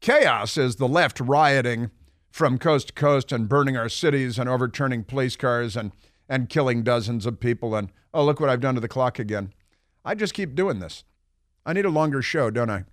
chaos 0.00 0.56
is 0.56 0.76
the 0.76 0.88
left 0.88 1.20
rioting 1.20 1.90
from 2.30 2.58
coast 2.58 2.88
to 2.88 2.92
coast 2.94 3.32
and 3.32 3.48
burning 3.48 3.76
our 3.76 3.88
cities 3.88 4.38
and 4.38 4.48
overturning 4.48 5.04
police 5.04 5.36
cars 5.36 5.76
and, 5.76 5.92
and 6.28 6.48
killing 6.48 6.82
dozens 6.82 7.26
of 7.26 7.40
people. 7.40 7.74
And 7.74 7.90
oh, 8.14 8.24
look 8.24 8.40
what 8.40 8.50
I've 8.50 8.60
done 8.60 8.74
to 8.74 8.80
the 8.80 8.88
clock 8.88 9.18
again. 9.18 9.52
I 10.04 10.14
just 10.14 10.34
keep 10.34 10.54
doing 10.54 10.78
this. 10.78 11.04
I 11.66 11.72
need 11.72 11.84
a 11.84 11.90
longer 11.90 12.22
show, 12.22 12.50
don't 12.50 12.70
I? 12.70 12.84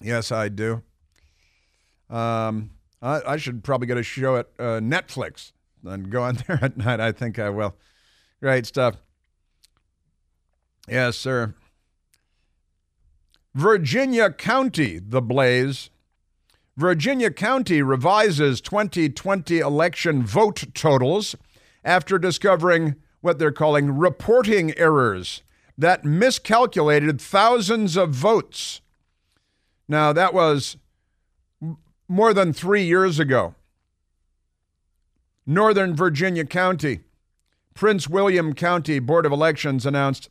Yes, 0.00 0.32
I 0.32 0.48
do. 0.48 0.82
Um, 2.10 2.70
I, 3.00 3.20
I 3.26 3.36
should 3.36 3.62
probably 3.62 3.86
get 3.86 3.98
a 3.98 4.02
show 4.02 4.36
at 4.36 4.46
uh, 4.58 4.80
Netflix 4.80 5.52
and 5.84 6.10
go 6.10 6.22
on 6.22 6.38
there 6.46 6.58
at 6.62 6.76
night. 6.76 7.00
I 7.00 7.12
think 7.12 7.38
I 7.38 7.50
will. 7.50 7.76
Great 8.40 8.66
stuff. 8.66 8.96
Yes, 10.88 11.16
sir. 11.16 11.54
Virginia 13.54 14.30
County, 14.30 14.98
the 14.98 15.22
blaze. 15.22 15.90
Virginia 16.76 17.30
County 17.30 17.82
revises 17.82 18.60
2020 18.60 19.60
election 19.60 20.24
vote 20.24 20.64
totals 20.74 21.36
after 21.84 22.18
discovering 22.18 22.96
what 23.20 23.38
they're 23.38 23.52
calling 23.52 23.96
reporting 23.96 24.76
errors 24.76 25.42
that 25.78 26.04
miscalculated 26.04 27.20
thousands 27.20 27.96
of 27.96 28.10
votes. 28.10 28.80
Now, 29.88 30.12
that 30.12 30.34
was 30.34 30.76
more 32.08 32.34
than 32.34 32.52
three 32.52 32.84
years 32.84 33.18
ago. 33.18 33.54
Northern 35.46 35.94
Virginia 35.94 36.44
County 36.44 37.00
Prince 37.74 38.08
William 38.08 38.52
County 38.52 38.98
Board 39.00 39.26
of 39.26 39.32
Elections 39.32 39.84
announced 39.84 40.28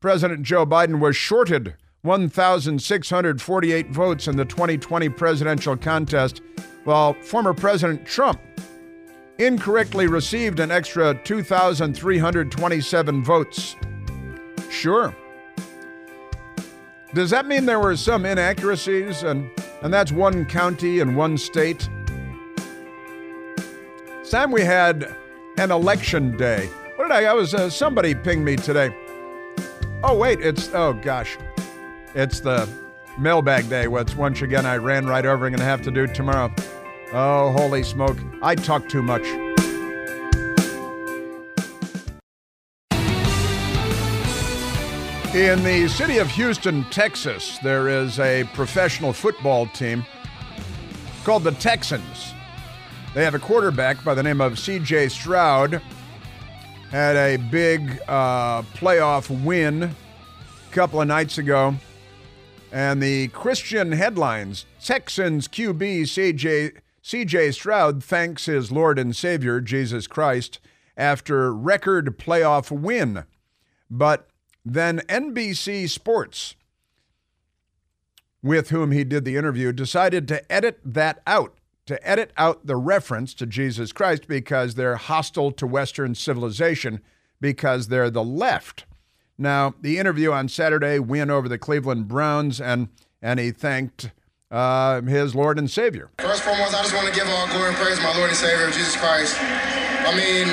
President 0.00 0.44
Joe 0.44 0.64
Biden 0.64 1.00
was 1.00 1.16
shorted 1.16 1.74
1,648 2.04 3.88
votes 3.88 4.28
in 4.28 4.36
the 4.36 4.44
2020 4.44 5.08
presidential 5.08 5.76
contest, 5.76 6.42
while 6.84 7.14
former 7.14 7.54
President 7.54 8.06
Trump 8.06 8.40
incorrectly 9.38 10.06
received 10.06 10.60
an 10.60 10.70
extra 10.70 11.20
2,327 11.24 13.24
votes. 13.24 13.76
Sure. 14.70 15.16
Does 17.14 17.30
that 17.30 17.46
mean 17.46 17.64
there 17.64 17.80
were 17.80 17.96
some 17.96 18.26
inaccuracies 18.26 19.22
and, 19.22 19.50
and 19.82 19.92
that's 19.92 20.12
one 20.12 20.44
county 20.44 21.00
and 21.00 21.16
one 21.16 21.38
state? 21.38 21.88
Sam, 24.24 24.50
we 24.50 24.62
had 24.62 25.16
an 25.56 25.70
election 25.70 26.36
day. 26.36 26.66
What 26.96 27.08
did 27.08 27.12
I? 27.12 27.24
I 27.24 27.32
was 27.32 27.54
uh, 27.54 27.70
somebody 27.70 28.14
pinged 28.14 28.44
me 28.44 28.56
today. 28.56 28.94
Oh 30.02 30.18
wait, 30.18 30.40
it's 30.40 30.68
oh 30.74 30.92
gosh, 30.92 31.38
it's 32.14 32.40
the 32.40 32.68
mailbag 33.18 33.68
day. 33.68 33.88
Which 33.88 34.14
once 34.16 34.42
again 34.42 34.66
I 34.66 34.76
ran 34.76 35.06
right 35.06 35.24
over. 35.26 35.46
I'm 35.46 35.52
gonna 35.52 35.64
have 35.64 35.82
to 35.82 35.90
do 35.90 36.06
tomorrow. 36.06 36.52
Oh 37.12 37.52
holy 37.52 37.82
smoke! 37.82 38.18
I 38.42 38.54
talk 38.54 38.88
too 38.88 39.02
much. 39.02 39.24
In 45.34 45.64
the 45.64 45.88
city 45.88 46.18
of 46.18 46.30
Houston, 46.30 46.84
Texas, 46.90 47.58
there 47.58 47.88
is 47.88 48.20
a 48.20 48.44
professional 48.54 49.12
football 49.12 49.66
team 49.66 50.06
called 51.24 51.42
the 51.42 51.50
Texans. 51.50 52.32
They 53.14 53.24
have 53.24 53.34
a 53.34 53.40
quarterback 53.40 54.04
by 54.04 54.14
the 54.14 54.22
name 54.22 54.40
of 54.40 54.52
CJ 54.52 55.10
Stroud. 55.10 55.82
Had 56.90 57.16
a 57.16 57.36
big 57.36 58.00
uh, 58.06 58.62
playoff 58.74 59.28
win 59.42 59.82
a 59.82 59.94
couple 60.70 61.00
of 61.00 61.08
nights 61.08 61.38
ago. 61.38 61.74
And 62.74 63.00
the 63.00 63.28
Christian 63.28 63.92
headlines 63.92 64.66
Texans 64.84 65.46
QB 65.46 66.02
CJ, 66.02 66.72
CJ 67.04 67.54
Stroud 67.54 68.02
thanks 68.02 68.46
his 68.46 68.72
Lord 68.72 68.98
and 68.98 69.14
Savior, 69.14 69.60
Jesus 69.60 70.08
Christ, 70.08 70.58
after 70.96 71.54
record 71.54 72.18
playoff 72.18 72.72
win. 72.72 73.26
But 73.88 74.26
then 74.64 75.02
NBC 75.08 75.88
Sports, 75.88 76.56
with 78.42 78.70
whom 78.70 78.90
he 78.90 79.04
did 79.04 79.24
the 79.24 79.36
interview, 79.36 79.70
decided 79.70 80.26
to 80.26 80.52
edit 80.52 80.80
that 80.84 81.22
out 81.28 81.56
to 81.86 82.04
edit 82.04 82.32
out 82.36 82.66
the 82.66 82.76
reference 82.76 83.34
to 83.34 83.46
Jesus 83.46 83.92
Christ 83.92 84.26
because 84.26 84.74
they're 84.74 84.96
hostile 84.96 85.52
to 85.52 85.66
Western 85.66 86.16
civilization 86.16 87.00
because 87.40 87.86
they're 87.86 88.10
the 88.10 88.24
left. 88.24 88.84
Now, 89.36 89.74
the 89.80 89.98
interview 89.98 90.30
on 90.30 90.48
Saturday, 90.48 90.98
win 90.98 91.30
over 91.30 91.48
the 91.48 91.58
Cleveland 91.58 92.06
Browns, 92.06 92.60
and, 92.60 92.88
and 93.20 93.40
he 93.40 93.50
thanked 93.50 94.12
uh, 94.50 95.02
his 95.02 95.34
Lord 95.34 95.58
and 95.58 95.68
Savior. 95.68 96.10
First 96.18 96.46
and 96.46 96.54
foremost, 96.54 96.74
I 96.74 96.82
just 96.82 96.94
want 96.94 97.08
to 97.08 97.14
give 97.14 97.28
all 97.28 97.48
glory 97.48 97.70
and 97.70 97.76
praise 97.76 97.98
my 97.98 98.16
Lord 98.16 98.28
and 98.30 98.38
Savior, 98.38 98.66
Jesus 98.70 98.94
Christ. 98.96 99.36
I 99.40 100.14
mean, 100.14 100.46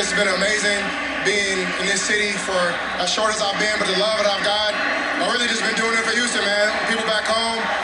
it's 0.00 0.12
been 0.16 0.28
amazing 0.28 0.80
being 1.28 1.58
in 1.60 1.86
this 1.86 2.00
city 2.00 2.32
for 2.38 2.56
as 2.96 3.12
short 3.12 3.34
as 3.34 3.42
I've 3.42 3.58
been, 3.58 3.76
but 3.78 3.86
the 3.86 4.00
love 4.00 4.16
that 4.16 4.26
I've 4.26 4.44
got, 4.44 4.72
I've 4.72 5.32
really 5.34 5.48
just 5.48 5.60
been 5.60 5.76
doing 5.76 5.92
it 5.92 6.04
for 6.04 6.16
Houston, 6.16 6.40
man. 6.40 6.88
People 6.88 7.04
back 7.04 7.24
home. 7.24 7.82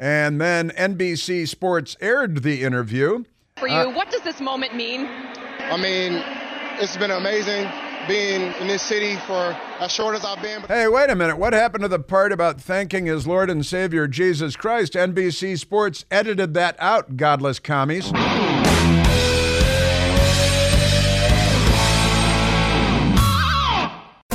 And 0.00 0.40
then 0.40 0.70
NBC 0.70 1.46
Sports 1.46 1.96
aired 2.00 2.42
the 2.42 2.64
interview. 2.64 3.24
For 3.58 3.68
you, 3.68 3.74
uh, 3.74 3.92
what 3.92 4.10
does 4.10 4.22
this 4.22 4.40
moment 4.40 4.74
mean? 4.74 5.06
I 5.06 5.76
mean, 5.76 6.22
it's 6.80 6.96
been 6.96 7.10
amazing 7.10 7.68
being 8.08 8.52
in 8.54 8.66
this 8.66 8.82
city 8.82 9.16
for 9.26 9.56
as 9.78 9.92
short 9.92 10.16
as 10.16 10.24
I've 10.24 10.42
been. 10.42 10.62
Hey, 10.62 10.88
wait 10.88 11.10
a 11.10 11.14
minute. 11.14 11.38
What 11.38 11.52
happened 11.52 11.82
to 11.82 11.88
the 11.88 12.00
part 12.00 12.32
about 12.32 12.60
thanking 12.60 13.06
his 13.06 13.26
Lord 13.26 13.50
and 13.50 13.64
Savior 13.64 14.08
Jesus 14.08 14.56
Christ? 14.56 14.94
NBC 14.94 15.58
Sports 15.58 16.06
edited 16.10 16.54
that 16.54 16.76
out, 16.80 17.16
godless 17.16 17.58
commies. 17.60 18.10